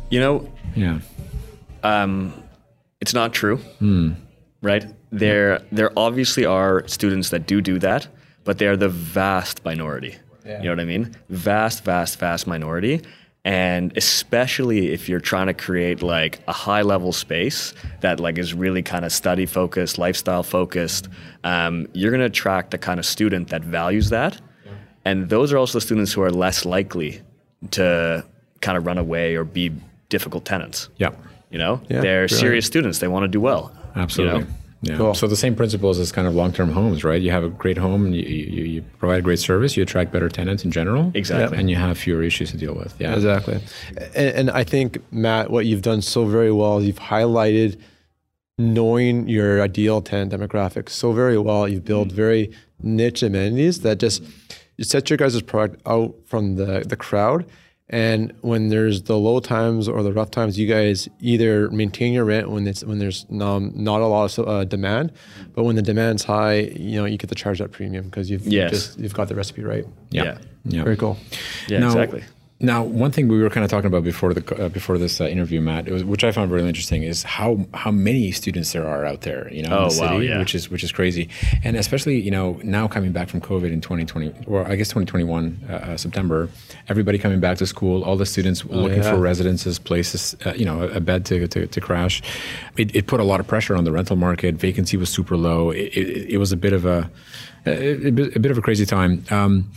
You 0.10 0.20
know, 0.20 0.50
yeah 0.75 1.00
um, 1.83 2.33
it's 3.00 3.13
not 3.13 3.33
true, 3.33 3.59
right? 4.61 4.85
There, 5.11 5.61
there 5.72 5.91
obviously 5.98 6.46
are 6.46 6.87
students 6.87 7.29
that 7.29 7.46
do 7.48 7.61
do 7.61 7.79
that, 7.79 8.07
but 8.44 8.57
they 8.57 8.67
are 8.67 8.77
the 8.77 8.89
vast 8.89 9.63
minority. 9.65 10.15
You 10.59 10.63
know 10.65 10.72
what 10.72 10.79
I 10.79 10.85
mean? 10.85 11.15
Vast, 11.29 11.83
vast, 11.83 12.20
vast 12.20 12.48
minority. 12.48 13.01
And 13.44 13.91
especially 13.98 14.91
if 14.91 15.09
you're 15.09 15.20
trying 15.20 15.48
to 15.48 15.53
create 15.53 16.03
like 16.03 16.39
a 16.48 16.53
high 16.53 16.83
level 16.83 17.11
space 17.11 17.74
that 18.01 18.20
like 18.20 18.37
is 18.37 18.53
really 18.53 18.83
kind 18.83 19.03
of 19.03 19.11
study 19.11 19.46
focused, 19.48 19.98
lifestyle 19.98 20.44
focused, 20.44 21.09
um, 21.44 21.87
you're 21.94 22.11
going 22.11 22.22
to 22.22 22.27
attract 22.27 22.72
the 22.72 22.77
kind 22.77 23.00
of 23.00 23.05
student 23.05 23.48
that 23.50 23.63
values 23.63 24.09
that. 24.09 24.39
And 25.05 25.29
those 25.29 25.51
are 25.51 25.57
also 25.57 25.77
the 25.77 25.81
students 25.81 26.13
who 26.13 26.22
are 26.22 26.31
less 26.31 26.65
likely 26.65 27.22
to 27.72 28.24
kind 28.61 28.77
of 28.77 28.85
run 28.85 29.00
away 29.00 29.35
or 29.35 29.44
be 29.44 29.72
difficult 30.09 30.46
tenants. 30.46 30.89
Yeah. 30.98 31.11
You 31.51 31.59
know, 31.59 31.81
Yeah, 31.90 32.01
they're 32.01 32.27
brilliant. 32.27 32.31
serious 32.31 32.66
students. 32.66 33.00
They 33.00 33.07
want 33.07 33.24
to 33.24 33.27
do 33.27 33.42
well. 33.42 33.72
Absolutely. 33.96 34.40
You 34.40 34.46
know? 34.46 34.51
Yeah. 34.83 34.98
Cool. 34.98 35.14
So 35.14 35.27
the 35.27 35.35
same 35.35 35.53
principles 35.53 36.00
as 36.00 36.11
kind 36.11 36.27
of 36.27 36.33
long-term 36.33 36.72
homes, 36.72 37.03
right? 37.03 37.22
You 37.22 37.29
have 37.29 37.44
a 37.44 37.50
great 37.50 37.77
home, 37.77 38.03
and 38.05 38.16
you, 38.16 38.24
you, 38.24 38.64
you 38.64 38.81
provide 38.98 39.20
a 39.20 39.22
great 39.22 39.37
service. 39.37 39.77
You 39.77 39.83
attract 39.83 40.11
better 40.11 40.27
tenants 40.27 40.66
in 40.66 40.72
general, 40.72 41.11
Exactly. 41.14 41.55
and 41.59 41.70
you 41.70 41.75
have 41.75 42.00
fewer 42.00 42.24
issues 42.24 42.50
to 42.51 42.57
deal 42.57 42.74
with. 42.74 42.96
Yeah, 43.00 43.14
Exactly. 43.14 43.61
And, 44.16 44.35
and 44.35 44.51
I 44.51 44.64
think, 44.64 44.98
Matt, 45.11 45.51
what 45.51 45.68
you've 45.68 45.83
done 45.83 46.01
so 46.01 46.25
very 46.25 46.51
well 46.51 46.79
is 46.79 46.87
you've 46.87 47.00
highlighted 47.00 47.79
knowing 48.57 49.27
your 49.27 49.61
ideal 49.61 50.01
tenant 50.01 50.33
demographic 50.33 50.90
so 50.90 51.11
very 51.11 51.37
well. 51.37 51.68
You've 51.68 51.85
built 51.85 52.09
mm. 52.09 52.14
very 52.14 52.51
niche 52.81 53.22
amenities 53.22 53.81
that 53.81 54.00
just 54.00 54.24
you 54.77 54.83
set 54.83 55.09
your 55.11 55.18
guys' 55.18 55.42
product 55.44 55.81
out 55.85 56.16
from 56.25 56.55
the, 56.55 56.83
the 56.87 56.96
crowd. 56.96 57.46
And 57.94 58.32
when 58.42 58.70
there's 58.70 59.04
the 59.04 59.18
low 59.18 59.42
times 59.42 59.90
or 59.90 60.01
the 60.01 60.14
rough 60.14 60.32
times, 60.32 60.58
you 60.58 60.66
guys 60.66 61.10
either 61.20 61.70
maintain 61.72 62.14
your 62.14 62.24
rent 62.24 62.50
when 62.50 62.66
it's 62.66 62.84
when 62.86 63.00
there's 63.00 63.25
um, 63.42 63.72
not 63.75 64.00
a 64.00 64.08
lot 64.08 64.38
of 64.38 64.48
uh, 64.48 64.64
demand, 64.64 65.12
but 65.54 65.64
when 65.66 65.75
the 65.75 65.82
demand's 65.82 66.24
high, 66.24 66.60
you 66.60 66.96
know 67.00 67.06
you 67.06 67.18
get 67.18 67.30
to 67.30 67.36
charge 67.36 67.60
that 67.60 67.72
premium 67.74 68.06
because 68.06 68.30
you've 68.32 68.48
Yes. 68.48 68.72
just 68.72 69.00
you've 69.00 69.14
got 69.14 69.27
the 69.27 69.36
recipe 69.36 69.62
right. 69.64 69.86
yeah, 70.10 70.24
Yeah. 70.24 70.38
yeah. 70.66 70.84
Very 70.86 70.96
cool. 70.96 71.18
Yeah, 71.68 71.80
Now- 71.80 71.88
exactly. 71.88 72.24
Now, 72.61 72.83
one 72.83 73.11
thing 73.11 73.27
we 73.27 73.41
were 73.41 73.50
kind 73.50 73.63
of 73.63 73.71
talking 73.71 73.87
about 73.87 74.03
before 74.03 74.35
the 74.35 74.65
uh, 74.65 74.69
before 74.69 75.00
this 75.00 75.19
uh, 75.19 75.25
interview, 75.25 75.61
Matt, 75.61 75.89
was, 75.89 76.03
which 76.03 76.24
I 76.24 76.31
found 76.31 76.51
really 76.51 76.67
interesting, 76.67 77.01
is 77.01 77.24
how 77.24 77.65
how 77.74 77.89
many 77.89 78.31
students 78.31 78.71
there 78.71 78.87
are 78.87 79.03
out 79.03 79.21
there, 79.21 79.51
you 79.51 79.63
know, 79.63 79.69
in 79.69 79.74
Oh, 79.74 79.89
the 79.89 80.01
wow, 80.01 80.13
city, 80.13 80.27
yeah. 80.27 80.37
which 80.37 80.53
is 80.53 80.69
which 80.69 80.83
is 80.83 80.91
crazy, 80.91 81.27
and 81.63 81.75
especially 81.75 82.19
you 82.19 82.29
know 82.29 82.59
now 82.63 82.87
coming 82.87 83.11
back 83.11 83.29
from 83.29 83.41
COVID 83.41 83.71
in 83.71 83.81
2020, 83.81 84.45
or 84.45 84.67
I 84.67 84.75
guess 84.75 84.89
2021 84.89 85.59
uh, 85.67 85.74
uh, 85.74 85.97
September, 85.97 86.50
everybody 86.87 87.17
coming 87.17 87.39
back 87.39 87.57
to 87.57 87.65
school, 87.65 88.03
all 88.03 88.15
the 88.15 88.27
students 88.27 88.63
looking 88.65 89.01
yeah. 89.01 89.11
for 89.11 89.17
residences, 89.17 89.79
places, 89.79 90.35
uh, 90.45 90.53
you 90.53 90.65
know, 90.65 90.83
a, 90.83 91.00
bed 91.00 91.25
to, 91.25 91.47
to, 91.47 91.65
to 91.65 91.81
crash. 91.81 92.21
It, 92.77 92.95
it 92.95 93.07
put 93.07 93.19
a 93.19 93.24
lot 93.24 93.39
of 93.39 93.47
pressure 93.47 93.75
on 93.75 93.85
the 93.85 93.91
rental 93.91 94.15
market. 94.15 94.55
Vacancy 94.55 94.97
was 94.97 95.09
super 95.09 95.35
low. 95.35 95.71
It, 95.71 95.97
it, 95.97 96.33
it 96.33 96.37
was 96.37 96.51
a 96.51 96.57
bit 96.57 96.74
of 96.74 96.85
a 96.85 97.09
a, 97.65 98.07
a 98.07 98.11
bit 98.11 98.51
of 98.51 98.57
a 98.57 98.61
crazy 98.61 98.85
time. 98.85 99.24
Um, 99.29 99.71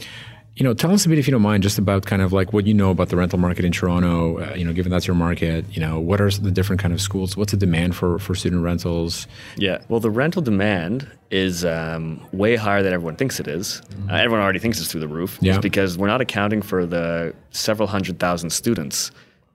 you 0.56 0.62
know, 0.62 0.72
tell 0.72 0.92
us 0.92 1.04
a 1.04 1.08
bit, 1.08 1.18
if 1.18 1.26
you 1.26 1.32
don't 1.32 1.42
mind, 1.42 1.64
just 1.64 1.78
about 1.78 2.06
kind 2.06 2.22
of 2.22 2.32
like 2.32 2.52
what 2.52 2.64
you 2.64 2.74
know 2.74 2.90
about 2.90 3.08
the 3.08 3.16
rental 3.16 3.40
market 3.40 3.64
in 3.64 3.72
Toronto. 3.72 4.38
Uh, 4.38 4.54
you 4.54 4.64
know, 4.64 4.72
given 4.72 4.90
that's 4.90 5.06
your 5.06 5.16
market, 5.16 5.64
you 5.74 5.80
know, 5.80 5.98
what 5.98 6.20
are 6.20 6.30
the 6.30 6.52
different 6.52 6.80
kind 6.80 6.94
of 6.94 7.00
schools? 7.00 7.36
What's 7.36 7.50
the 7.50 7.56
demand 7.56 7.96
for 7.96 8.20
for 8.20 8.36
student 8.36 8.62
rentals? 8.62 9.26
Yeah. 9.56 9.78
Well, 9.88 9.98
the 9.98 10.10
rental 10.10 10.42
demand 10.42 11.10
is 11.30 11.64
um, 11.64 12.24
way 12.32 12.54
higher 12.54 12.84
than 12.84 12.92
everyone 12.92 13.16
thinks 13.16 13.40
it 13.40 13.48
is. 13.48 13.82
Uh, 14.08 14.14
everyone 14.14 14.42
already 14.42 14.60
thinks 14.60 14.78
it's 14.78 14.90
through 14.90 15.00
the 15.00 15.08
roof. 15.08 15.38
Yeah. 15.40 15.58
Because 15.58 15.98
we're 15.98 16.06
not 16.06 16.20
accounting 16.20 16.62
for 16.62 16.86
the 16.86 17.34
several 17.50 17.88
hundred 17.88 18.20
thousand 18.20 18.50
students 18.50 19.10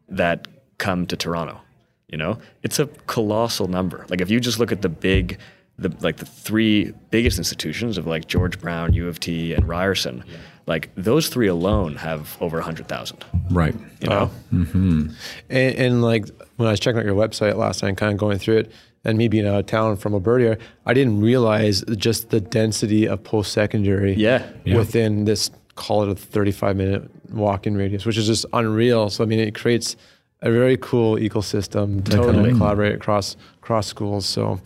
that 0.10 0.50
come 0.80 1.06
to 1.08 1.16
Toronto. 1.16 1.62
You 2.10 2.18
know, 2.18 2.40
it's 2.64 2.80
a 2.80 2.88
colossal 3.08 3.68
number. 3.68 4.06
Like 4.10 4.20
if 4.20 4.30
you 4.30 4.40
just 4.42 4.60
look 4.60 4.74
at 4.74 4.82
the 4.82 4.90
big, 4.90 5.38
the 5.78 5.96
like 6.02 6.18
the 6.18 6.26
three 6.26 6.92
biggest 7.10 7.38
institutions 7.38 7.98
of 7.98 8.06
like 8.06 8.28
George 8.28 8.60
Brown, 8.60 8.92
U 8.94 9.08
of 9.08 9.20
T, 9.20 9.54
and 9.54 9.66
Ryerson, 9.66 10.26
like 10.70 10.90
those 10.96 11.28
three 11.28 11.48
alone 11.48 11.96
have 11.98 12.38
over 12.40 12.62
hundred 12.62 12.88
thousand. 12.88 13.26
Right. 13.52 13.76
You 14.02 14.10
know. 14.10 14.32
And, 14.52 15.14
and 15.50 16.02
like 16.02 16.26
when 16.58 16.68
I 16.68 16.72
was 16.72 16.80
checking 16.80 17.00
out 17.00 17.06
your 17.06 17.16
website 17.16 17.56
last 17.58 17.84
night, 17.84 17.98
kind 17.98 18.12
of 18.14 18.18
going 18.18 18.38
through 18.38 18.58
it, 18.60 18.72
and 19.04 19.18
me 19.18 19.28
being 19.28 19.48
out 19.48 19.60
of 19.60 19.66
town 19.66 19.96
from 19.98 20.14
Alberta, 20.14 20.58
I 20.86 20.94
didn't 20.94 21.22
realize 21.22 21.84
just 21.98 22.30
the 22.30 22.40
density 22.42 23.08
of 23.08 23.24
post 23.24 23.52
secondary 23.52 24.14
Yeah. 24.14 24.48
Yeah. 24.66 24.78
within 24.78 25.26
this 25.26 25.50
call 25.76 26.04
it 26.04 26.10
a 26.10 26.16
35 26.16 26.76
minute 26.76 27.10
walk 27.32 27.66
in 27.66 27.76
radius, 27.78 28.06
which 28.06 28.18
is 28.18 28.28
just 28.28 28.46
unreal. 28.54 29.10
So 29.10 29.24
I 29.24 29.28
mean, 29.28 29.40
it 29.40 29.56
creates 29.56 29.96
a 30.42 30.52
very 30.52 30.78
cool 30.78 31.16
ecosystem 31.16 32.04
to 32.06 32.12
kind 32.12 32.24
Totally. 32.24 32.52
of 32.52 32.58
collaborate 32.58 32.96
across 32.96 33.36
across 33.62 33.88
schools. 33.88 34.26
So 34.26 34.60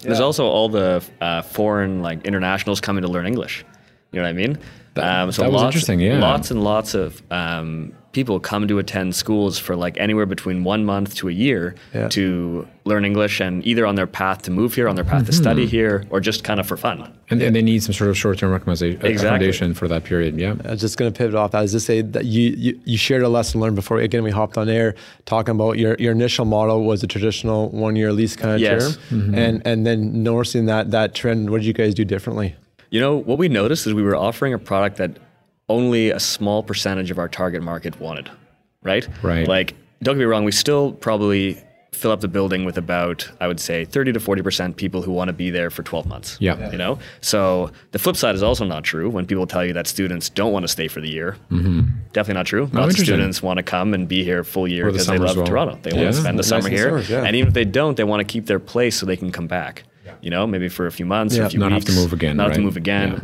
There's 0.00 0.20
also 0.20 0.46
all 0.46 0.68
the 0.68 1.02
uh, 1.20 1.42
foreign 1.42 2.02
like 2.02 2.24
internationals 2.26 2.80
coming 2.80 3.02
to 3.02 3.08
learn 3.08 3.26
English. 3.26 3.64
You 4.12 4.20
know 4.20 4.24
what 4.24 4.30
I 4.30 4.32
mean? 4.32 4.58
um, 4.96 5.30
so 5.30 5.42
that 5.42 5.52
was 5.52 5.62
lots, 5.62 5.66
interesting, 5.76 6.00
yeah. 6.00 6.18
Lots 6.18 6.50
and 6.50 6.64
lots 6.64 6.94
of 6.94 7.22
um, 7.30 7.92
people 8.10 8.40
come 8.40 8.66
to 8.66 8.80
attend 8.80 9.14
schools 9.14 9.56
for 9.56 9.76
like 9.76 9.96
anywhere 10.00 10.26
between 10.26 10.64
one 10.64 10.84
month 10.84 11.14
to 11.16 11.28
a 11.28 11.32
year 11.32 11.76
Yeah. 11.94 12.08
to 12.08 12.66
learn 12.84 13.04
English, 13.04 13.38
and 13.40 13.64
either 13.64 13.86
on 13.86 13.94
their 13.94 14.08
path 14.08 14.42
to 14.42 14.50
move 14.50 14.74
here, 14.74 14.88
on 14.88 14.96
their 14.96 15.04
path 15.04 15.26
to 15.26 15.32
study 15.32 15.62
Mm-hmm. 15.66 15.70
here, 15.70 16.04
or 16.10 16.18
just 16.20 16.42
kind 16.42 16.58
of 16.58 16.66
for 16.66 16.76
fun. 16.76 17.12
And, 17.30 17.40
and 17.42 17.54
they 17.54 17.62
need 17.62 17.82
some 17.84 17.92
sort 17.92 18.10
of 18.10 18.16
short-term 18.18 18.50
recommendation, 18.50 18.98
Exactly. 19.06 19.74
for 19.74 19.86
that 19.86 20.02
period. 20.02 20.36
Yeah. 20.36 20.54
I 20.64 20.70
was 20.70 20.80
just 20.80 20.96
going 20.98 21.12
to 21.12 21.16
pivot 21.16 21.36
off 21.36 21.52
that. 21.52 21.58
I 21.58 21.62
was 21.62 21.72
just 21.72 21.86
say 21.86 22.00
that 22.02 22.24
you, 22.24 22.54
you 22.56 22.80
you 22.84 22.96
shared 22.96 23.22
a 23.22 23.28
lesson 23.28 23.60
learned 23.60 23.76
before. 23.76 23.98
Again, 24.00 24.24
we 24.24 24.32
hopped 24.32 24.58
on 24.58 24.68
air 24.68 24.94
talking 25.26 25.54
about 25.54 25.78
your 25.78 25.94
your 26.00 26.10
initial 26.12 26.44
model 26.46 26.82
was 26.84 27.04
a 27.04 27.06
traditional 27.06 27.68
one 27.68 27.94
year 27.94 28.12
lease 28.12 28.34
kind 28.34 28.54
of 28.54 28.60
Yes. 28.60 28.96
term, 29.10 29.34
and 29.34 29.62
and 29.64 29.86
then 29.86 30.24
noticing 30.24 30.64
that 30.66 30.90
that 30.90 31.14
trend. 31.14 31.50
What 31.50 31.58
did 31.58 31.66
you 31.66 31.72
guys 31.74 31.94
do 31.94 32.04
differently? 32.04 32.56
You 32.90 33.00
know, 33.00 33.16
what 33.16 33.38
we 33.38 33.48
noticed 33.48 33.86
is 33.86 33.94
we 33.94 34.02
were 34.02 34.16
offering 34.16 34.52
a 34.54 34.58
product 34.58 34.96
that 34.96 35.18
only 35.68 36.10
a 36.10 36.20
small 36.20 36.62
percentage 36.62 37.10
of 37.10 37.18
our 37.18 37.28
target 37.28 37.62
market 37.62 38.00
wanted, 38.00 38.30
right? 38.82 39.06
Right. 39.22 39.46
Like, 39.46 39.74
don't 40.02 40.14
get 40.14 40.20
me 40.20 40.24
wrong, 40.24 40.44
we 40.44 40.52
still 40.52 40.92
probably 40.92 41.62
fill 41.92 42.10
up 42.12 42.20
the 42.20 42.28
building 42.28 42.64
with 42.64 42.78
about, 42.78 43.28
I 43.40 43.48
would 43.48 43.58
say, 43.58 43.84
30 43.84 44.12
to 44.12 44.20
40% 44.20 44.76
people 44.76 45.02
who 45.02 45.10
want 45.10 45.28
to 45.28 45.32
be 45.32 45.50
there 45.50 45.68
for 45.68 45.82
12 45.82 46.06
months. 46.06 46.36
Yeah. 46.40 46.70
You 46.70 46.78
know? 46.78 46.98
So 47.20 47.72
the 47.90 47.98
flip 47.98 48.14
side 48.16 48.34
is 48.36 48.42
also 48.42 48.64
not 48.64 48.84
true 48.84 49.10
when 49.10 49.26
people 49.26 49.46
tell 49.46 49.64
you 49.64 49.72
that 49.72 49.86
students 49.86 50.28
don't 50.30 50.52
want 50.52 50.62
to 50.64 50.68
stay 50.68 50.86
for 50.86 51.00
the 51.00 51.08
year. 51.10 51.36
Mm-hmm. 51.50 51.80
Definitely 52.12 52.34
not 52.38 52.46
true. 52.46 52.70
Oh, 52.72 52.78
Lots 52.80 52.94
of 52.98 53.04
students 53.04 53.42
want 53.42 53.56
to 53.56 53.62
come 53.64 53.94
and 53.94 54.06
be 54.06 54.22
here 54.22 54.44
full 54.44 54.68
year 54.68 54.84
For 54.84 54.92
the 54.92 54.98
because 54.98 55.06
they 55.08 55.18
love 55.18 55.36
well. 55.36 55.46
Toronto. 55.46 55.78
They 55.82 55.90
Yeah. 55.90 56.04
want 56.04 56.14
to 56.14 56.20
spend 56.20 56.38
the 56.38 56.42
Nice 56.42 56.48
summer 56.48 56.66
and 56.68 56.76
here. 56.76 56.88
summers, 56.90 57.10
yeah. 57.10 57.24
And 57.24 57.34
even 57.34 57.48
if 57.48 57.54
they 57.54 57.64
don't, 57.64 57.96
they 57.96 58.04
want 58.04 58.20
to 58.20 58.24
keep 58.32 58.46
their 58.46 58.60
place 58.60 58.96
so 58.96 59.04
they 59.04 59.16
can 59.16 59.32
come 59.32 59.46
back. 59.48 59.82
You 60.20 60.30
know, 60.30 60.46
maybe 60.46 60.68
for 60.68 60.86
a 60.86 60.92
few 60.92 61.06
months 61.06 61.34
or 61.36 61.40
Yeah. 61.40 61.46
a 61.46 61.50
few 61.50 61.58
Not 61.60 61.72
have 61.72 61.84
to 61.86 61.92
move 61.92 62.12
again, 62.12 62.36
Not 62.36 62.48
have 62.48 62.56
to 62.56 62.62
move 62.62 62.76
again. 62.76 63.12
Yeah. 63.12 63.20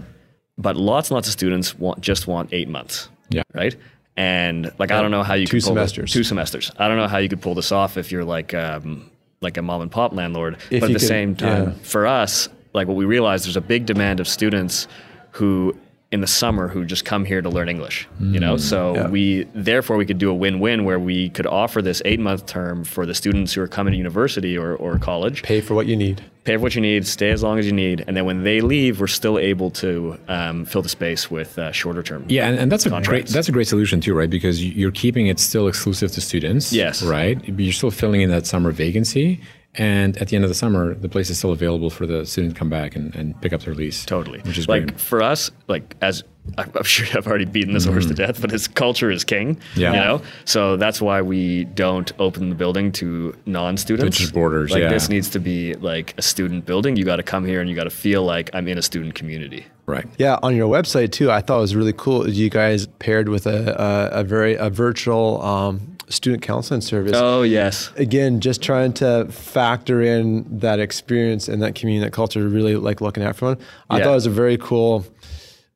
But 0.59 0.77
lots 0.77 1.11
and 1.11 1.15
lots 1.17 1.29
of 1.29 1.33
students 1.33 1.79
want 1.79 2.01
just 2.01 2.27
want 2.27 2.51
eight 2.53 2.69
months. 2.69 3.09
Yeah. 3.31 3.43
Right. 3.55 3.75
And 4.17 4.71
like 4.79 4.91
I 4.93 5.03
don't 5.03 5.11
know 5.11 5.23
how 5.25 5.35
you 5.35 5.47
Two 5.47 5.59
could 5.59 5.65
pull 5.65 5.75
this- 5.75 5.91
semesters. 5.91 6.13
two 6.13 6.23
semesters. 6.23 6.71
I 6.79 6.87
don't 6.89 6.97
know 6.97 7.09
how 7.09 7.19
you 7.19 7.29
could 7.29 7.41
pull 7.43 7.55
this 7.55 7.73
off 7.73 7.97
if 7.97 8.13
you're 8.13 8.25
like 8.25 8.55
um, 8.55 9.11
like 9.41 9.57
a 9.57 9.63
mom 9.63 9.81
and 9.83 9.91
pop 9.91 10.13
landlord. 10.15 10.57
If 10.71 10.81
but 10.81 10.87
at 10.91 10.93
the 10.93 10.99
could- 11.01 11.09
same 11.09 11.35
time, 11.35 11.65
yeah. 11.65 11.73
for 11.83 12.07
us, 12.07 12.49
like 12.73 12.87
what 12.87 12.97
we 12.97 13.05
realized, 13.05 13.47
there's 13.47 13.57
a 13.57 13.61
big 13.61 13.87
demand 13.87 14.21
of 14.21 14.29
students 14.29 14.87
who 15.33 15.77
in 16.15 16.21
the 16.21 16.27
summer 16.43 16.69
who 16.69 16.85
just 16.85 17.05
come 17.05 17.25
here 17.25 17.43
to 17.43 17.51
learn 17.57 17.69
English. 17.69 18.09
You 18.21 18.41
know, 18.41 18.57
so 18.57 18.95
Yeah. 18.95 19.09
we 19.09 19.47
therefore 19.71 19.97
we 19.97 20.07
could 20.07 20.19
do 20.19 20.31
a 20.31 20.35
win-win 20.45 20.85
where 20.85 20.99
we 21.11 21.29
could 21.37 21.47
offer 21.47 21.83
this 21.83 22.01
eight-month 22.05 22.47
term 22.47 22.85
for 22.85 23.05
the 23.05 23.15
students 23.15 23.53
who 23.53 23.61
are 23.61 23.69
coming 23.69 23.93
to 23.93 23.99
university 23.99 24.57
or, 24.57 24.75
or 24.77 24.99
college 24.99 25.43
Pay 25.43 25.61
for 25.61 25.75
what 25.75 25.87
you 25.87 25.97
need. 25.97 26.23
pay 26.45 26.57
for 26.57 26.63
what 26.63 26.75
you 26.77 26.81
need, 26.81 27.07
stay 27.07 27.31
as 27.31 27.43
long 27.43 27.59
as 27.59 27.67
you 27.67 27.73
need, 27.73 28.05
and 28.07 28.17
then 28.17 28.25
when 28.25 28.45
they 28.45 28.61
leave, 28.61 29.01
we're 29.01 29.07
still 29.21 29.39
able 29.39 29.71
to 29.85 30.17
um, 30.29 30.65
fill 30.65 30.83
the 30.83 30.89
space 31.01 31.31
with 31.31 31.59
uh, 31.59 31.73
shorter 31.73 32.03
term. 32.03 32.25
Yeah, 32.29 32.49
and, 32.49 32.59
and 32.61 32.71
that's 32.73 32.87
a 32.87 32.91
great 33.11 33.27
that's 33.27 33.49
a 33.49 33.53
great 33.53 33.67
solution 33.67 34.01
too, 34.01 34.15
right? 34.15 34.31
Because 34.31 34.63
you- 34.65 34.73
you're 34.81 34.93
keeping 35.05 35.27
it 35.27 35.39
still 35.41 35.67
exclusive 35.69 36.13
to 36.13 36.21
students. 36.21 36.73
Yes. 36.73 37.03
Right. 37.03 37.39
But 37.41 37.61
You're 37.67 37.73
still 37.83 37.91
filling 37.91 38.21
in 38.21 38.31
that 38.31 38.47
summer 38.47 38.71
vacancy, 38.71 39.41
and 39.77 40.17
at 40.19 40.29
the 40.29 40.37
end 40.37 40.45
of 40.45 40.49
the 40.49 40.55
summer, 40.55 40.95
the 40.95 41.09
place 41.09 41.31
is 41.31 41.39
still 41.39 41.53
available 41.53 41.91
for 41.91 42.07
the 42.07 42.25
student 42.25 42.55
to 42.55 42.59
come 42.59 42.71
back 42.71 42.95
and, 42.95 43.15
and 43.15 43.41
pick 43.41 43.53
up 43.53 43.63
their 43.63 43.75
lease. 43.75 44.05
Totally. 44.05 44.41
Which 44.41 44.59
is 44.59 44.69
like 44.69 44.87
great. 44.87 45.01
for 45.01 45.23
us, 45.23 45.51
like 45.69 45.97
as 46.01 46.23
I'm 46.59 46.71
I'm 46.75 46.85
sure 46.85 47.07
I've 47.17 47.27
already 47.27 47.45
beaten 47.45 47.73
this 47.75 47.85
horse 47.85 48.07
to 48.07 48.15
death, 48.15 48.41
but 48.41 48.51
his 48.51 48.69
culture 48.69 49.11
is 49.11 49.25
king. 49.25 49.57
Mm-hmm. 49.57 49.81
Yeah. 49.81 49.93
You 49.93 49.97
know, 49.99 50.23
so 50.45 50.77
that's 50.77 51.01
why 51.01 51.23
we 51.23 51.65
don't 51.65 52.13
open 52.19 52.51
the 52.51 52.55
building 52.55 52.93
to 52.93 53.35
non-students. 53.47 54.17
To 54.17 54.23
just 54.23 54.35
boarders, 54.35 54.71
Like 54.71 54.83
yeah. 54.83 54.89
this 54.91 55.09
needs 55.09 55.29
to 55.31 55.41
be 55.41 55.75
like 55.75 56.15
a 56.19 56.23
student 56.23 56.67
building. 56.67 56.97
You 56.97 57.05
got 57.05 57.17
to 57.17 57.23
come 57.23 57.45
here 57.45 57.61
and 57.61 57.69
you 57.69 57.75
got 57.75 57.85
to 57.85 57.91
feel 57.91 58.23
like 58.25 58.51
I'm 58.53 58.69
in 58.69 58.79
a 58.79 58.83
student 58.83 59.15
community. 59.15 59.67
Right. 59.87 60.07
Yeah, 60.19 60.39
on 60.43 60.55
your 60.57 60.69
website 60.69 61.13
too. 61.13 61.31
I 61.31 61.41
thought 61.41 61.59
it 61.59 61.63
was 61.63 61.77
really 61.77 61.93
cool. 61.93 62.29
You 62.29 62.49
guys 62.49 62.87
paired 62.99 63.29
with 63.29 63.47
a 63.47 63.75
a, 64.15 64.21
a 64.21 64.25
very 64.25 64.55
a 64.55 64.71
virtual 64.71 65.43
um, 65.43 65.94
student 66.09 66.43
counseling 66.43 66.81
service. 66.81 67.13
Oh 67.15 67.43
yes. 67.43 67.91
Again, 67.97 68.41
just 68.41 68.63
trying 68.63 68.93
to 68.95 69.27
factor 69.31 70.03
in 70.03 70.45
that 70.59 70.79
experience 70.81 71.49
and 71.49 71.63
that 71.63 71.75
community, 71.75 72.05
that 72.05 72.13
culture, 72.13 72.47
really 72.49 72.77
like 72.77 73.01
looking 73.01 73.23
at 73.23 73.29
everyone. 73.31 73.59
I 73.91 73.99
Yeah. 73.99 74.05
thought 74.05 74.11
it 74.13 74.15
was 74.15 74.27
a 74.27 74.31
very 74.31 74.57
cool, 74.59 75.07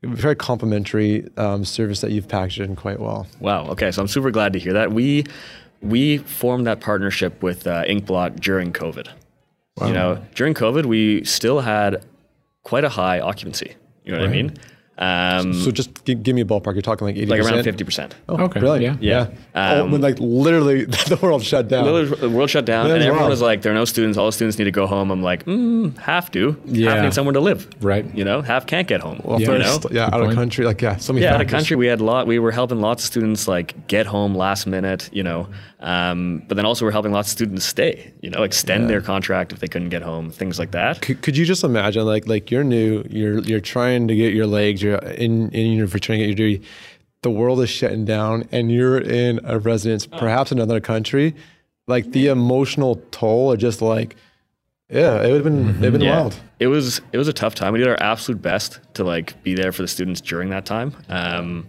very 0.03 0.37
complimentary 0.37 1.27
um, 1.37 1.65
service 1.65 2.01
that 2.03 2.11
you've 2.11 2.29
packaged 2.29 2.61
in 2.61 2.77
quite 2.77 3.01
well. 3.01 3.27
Wow. 3.41 3.67
Okay. 3.69 3.91
So 3.91 4.03
I'm 4.03 4.09
super 4.09 4.31
glad 4.31 4.53
to 4.53 4.59
hear 4.59 4.73
that. 4.75 4.93
We 4.93 5.25
we 5.81 6.19
formed 6.19 6.67
that 6.67 6.81
partnership 6.81 7.43
with 7.43 7.67
uh, 7.67 7.85
Inkblot 7.85 8.41
during 8.41 8.73
COVID. 8.73 9.09
You 9.87 9.93
know, 9.93 10.21
during 10.35 10.55
COVID, 10.55 10.87
we 10.87 11.23
still 11.25 11.61
had 11.61 12.05
quite 12.65 12.83
a 12.83 12.89
high 12.89 13.21
occupancy. 13.21 13.77
You 14.05 14.11
know 14.13 14.19
what 14.19 14.29
I 14.29 14.33
mean? 14.33 14.57
Um, 14.99 15.53
So 15.55 15.71
just 15.71 16.05
g- 16.05 16.15
give 16.17 16.35
me 16.35 16.41
a 16.41 16.45
ballpark. 16.45 16.75
You're 16.75 16.83
talking 16.83 17.07
like 17.07 17.17
eighty 17.17 17.27
like 17.27 17.39
percent, 17.41 17.57
around 17.57 17.65
fifty 17.65 17.85
percent. 17.85 18.17
Oh, 18.29 18.37
Okay, 18.45 18.59
brilliant. 18.61 19.01
yeah. 19.03 19.29
Yeah. 19.55 19.73
oh, 19.79 19.85
Um, 19.85 19.93
when 19.93 20.01
like 20.01 20.17
literally 20.19 20.85
the 21.13 21.19
world 21.23 21.45
shut 21.45 21.69
down. 21.69 21.85
The 21.85 22.29
world 22.29 22.51
shut 22.51 22.65
down, 22.65 22.89
That's 22.89 22.95
and 22.95 23.03
everyone 23.05 23.21
wild. 23.21 23.31
was 23.31 23.41
like, 23.43 23.63
"There 23.63 23.71
are 23.73 23.75
no 23.77 23.85
students. 23.85 24.19
All 24.19 24.27
the 24.27 24.33
students 24.33 24.59
need 24.59 24.65
to 24.65 24.73
go 24.73 24.87
home." 24.87 25.11
I'm 25.13 25.23
like, 25.23 25.45
mm, 25.45 25.97
"Have 25.99 26.31
to. 26.33 26.57
Yeah. 26.65 26.95
Half 26.95 27.05
need 27.05 27.15
somewhere 27.15 27.33
to 27.35 27.41
live. 27.41 27.69
Right. 27.81 28.05
You 28.15 28.25
know, 28.25 28.43
half 28.43 28.67
can't 28.67 28.89
get 28.89 29.01
home. 29.01 29.21
Well, 29.25 29.41
you 29.41 29.47
first, 29.47 29.85
know? 29.85 29.91
yeah, 29.93 30.07
out 30.07 30.13
point. 30.15 30.31
of 30.31 30.35
country, 30.35 30.65
like 30.65 30.83
yeah, 30.83 30.97
so 30.97 31.13
many 31.13 31.25
Yeah, 31.25 31.35
out 31.35 31.41
of 31.43 31.49
country, 31.49 31.77
we 31.77 31.87
had 31.87 32.01
lot. 32.01 32.27
We 32.27 32.39
were 32.41 32.51
helping 32.53 32.81
lots 32.81 33.05
of 33.05 33.07
students 33.07 33.47
like 33.47 33.87
get 33.87 34.07
home 34.07 34.35
last 34.35 34.67
minute, 34.67 35.09
you 35.13 35.23
know. 35.23 35.49
Um, 35.81 36.43
but 36.49 36.57
then 36.57 36.67
also 36.67 36.85
we're 36.85 36.91
helping 36.91 37.13
lots 37.13 37.29
of 37.29 37.33
students 37.33 37.65
stay, 37.65 38.13
you 38.21 38.31
know, 38.31 38.43
extend 38.43 38.91
their 38.91 39.01
contract 39.01 39.53
if 39.53 39.61
they 39.61 39.69
couldn't 39.69 39.91
get 39.91 40.03
home, 40.03 40.29
things 40.31 40.59
like 40.59 40.73
that. 40.73 41.01
Could, 41.03 41.23
could 41.23 41.37
you 41.37 41.45
just 41.45 41.63
imagine, 41.63 42.05
like, 42.05 42.27
like 42.27 42.51
you're 42.51 42.65
new, 42.65 43.05
you're 43.09 43.39
you're 43.41 43.61
trying 43.61 44.09
to 44.09 44.17
get 44.17 44.35
your 44.35 44.47
legs, 44.47 44.83
you're 44.83 44.88
in 44.97 45.51
in 45.51 45.73
university 45.73 46.01
trying 46.07 46.19
to 46.21 46.27
your 46.27 46.35
duty, 46.35 46.63
The 47.23 47.31
world 47.31 47.61
is 47.61 47.69
shutting 47.69 48.05
down, 48.05 48.45
and 48.53 48.71
you're 48.71 48.99
in 48.99 49.41
a 49.45 49.59
residence, 49.59 50.07
Oh. 50.13 50.19
perhaps 50.19 50.53
another 50.53 50.81
country. 50.81 51.35
Like 51.89 52.13
the 52.13 52.29
emotional 52.29 53.03
toll, 53.11 53.51
are 53.53 53.57
just 53.57 53.83
like, 53.83 54.15
yeah, 54.89 55.21
it 55.23 55.33
would 55.33 55.45
have 55.45 55.45
been 55.45 55.69
it'd 55.79 55.93
been 55.93 56.01
Yeah. 56.03 56.21
wild. 56.21 56.37
It 56.61 56.69
was 56.69 57.01
it 57.13 57.19
was 57.19 57.27
a 57.29 57.33
tough 57.33 57.55
time. 57.57 57.73
We 57.73 57.79
did 57.81 57.89
our 57.89 58.01
absolute 58.01 58.41
best 58.41 58.79
to 58.95 59.05
like 59.05 59.43
be 59.43 59.55
there 59.55 59.73
for 59.73 59.83
the 59.83 59.89
students 59.89 60.21
during 60.21 60.51
that 60.51 60.65
time. 60.65 60.93
Um, 61.09 61.67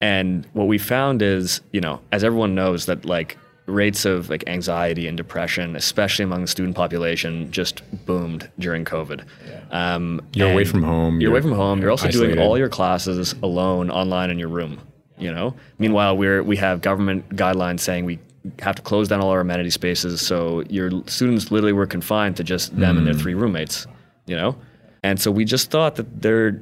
and 0.00 0.46
what 0.52 0.66
we 0.68 0.78
found 0.78 1.22
is, 1.22 1.60
you 1.72 1.80
know, 1.80 2.00
as 2.12 2.24
everyone 2.24 2.54
knows, 2.54 2.86
that 2.86 3.04
like 3.04 3.36
rates 3.66 4.04
of 4.04 4.28
like 4.28 4.44
anxiety 4.46 5.06
and 5.06 5.16
depression, 5.16 5.76
especially 5.76 6.24
among 6.24 6.42
the 6.42 6.46
student 6.46 6.76
population, 6.76 7.50
just 7.50 7.82
boomed 8.06 8.50
during 8.58 8.84
COVID. 8.84 9.24
Um, 9.70 10.20
You're 10.32 10.52
away 10.52 10.64
from 10.64 10.82
home, 10.82 11.20
You're, 11.20 11.30
away 11.30 11.38
you're 11.38 11.42
from 11.42 11.52
home. 11.52 11.80
You're 11.80 11.90
also 11.90 12.08
doing 12.08 12.38
all 12.38 12.58
your 12.58 12.68
classes 12.68 13.34
alone 13.42 13.90
online 13.90 14.30
in 14.30 14.38
your 14.38 14.48
room. 14.48 14.80
You 15.18 15.32
know. 15.32 15.54
Meanwhile, 15.78 16.16
we're 16.16 16.42
we 16.42 16.56
have 16.56 16.80
government 16.80 17.28
guidelines 17.36 17.80
saying 17.80 18.04
we 18.04 18.18
have 18.58 18.74
to 18.74 18.82
close 18.82 19.08
down 19.08 19.20
all 19.20 19.30
our 19.30 19.40
amenity 19.40 19.70
spaces. 19.70 20.20
So 20.20 20.62
your 20.68 20.90
students 21.06 21.52
literally 21.52 21.72
were 21.72 21.86
confined 21.86 22.36
to 22.38 22.44
just 22.44 22.76
them 22.76 22.98
and 22.98 23.06
their 23.06 23.14
three 23.14 23.34
roommates. 23.34 23.86
You 24.26 24.36
know. 24.36 24.56
And 25.04 25.20
so 25.20 25.30
we 25.30 25.44
just 25.44 25.70
thought 25.70 25.96
that 25.96 26.22
they're 26.22 26.60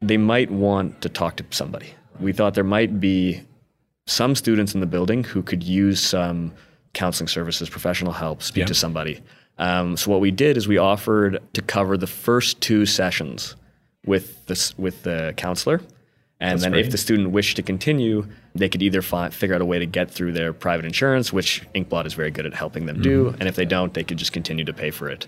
they 0.00 0.16
might 0.16 0.50
want 0.50 1.02
to 1.02 1.08
talk 1.08 1.36
to 1.36 1.44
somebody. 1.50 1.94
We 2.18 2.32
thought 2.32 2.54
there 2.54 2.64
might 2.64 3.00
be 3.00 3.42
some 4.10 4.34
students 4.34 4.74
in 4.74 4.80
the 4.80 4.86
building 4.86 5.22
who 5.24 5.42
could 5.42 5.62
use 5.62 6.00
some 6.00 6.52
counseling 6.94 7.28
services, 7.28 7.68
professional 7.70 8.12
help, 8.12 8.42
speak 8.42 8.62
Yeah. 8.62 8.66
to 8.66 8.74
somebody. 8.74 9.20
Um, 9.58 9.96
so 9.96 10.10
what 10.10 10.20
we 10.20 10.30
did 10.30 10.56
is 10.56 10.66
we 10.66 10.78
offered 10.78 11.38
to 11.52 11.62
cover 11.62 11.96
the 11.96 12.06
first 12.06 12.60
two 12.60 12.86
sessions 12.86 13.54
with 14.06 14.44
this 14.46 14.76
with 14.78 15.02
the 15.02 15.34
counselor, 15.36 15.80
and 16.40 16.58
then 16.60 16.74
if 16.74 16.90
the 16.90 16.96
student 16.96 17.30
wished 17.30 17.56
to 17.56 17.62
continue, 17.62 18.26
they 18.54 18.68
could 18.68 18.82
either 18.82 19.02
find, 19.02 19.32
figure 19.32 19.54
out 19.54 19.60
a 19.60 19.64
way 19.66 19.78
to 19.78 19.86
get 19.86 20.10
through 20.10 20.32
their 20.32 20.52
private 20.54 20.86
insurance, 20.86 21.32
which 21.32 21.62
Inkblot 21.74 22.06
is 22.06 22.14
very 22.14 22.30
good 22.30 22.46
at 22.46 22.54
helping 22.54 22.86
them 22.86 23.02
do, 23.02 23.26
Mm-hmm. 23.26 23.40
and 23.40 23.48
if 23.48 23.54
they 23.56 23.66
don't, 23.66 23.92
they 23.94 24.02
could 24.02 24.16
just 24.16 24.32
continue 24.32 24.64
to 24.64 24.72
pay 24.72 24.90
for 24.90 25.08
it 25.10 25.26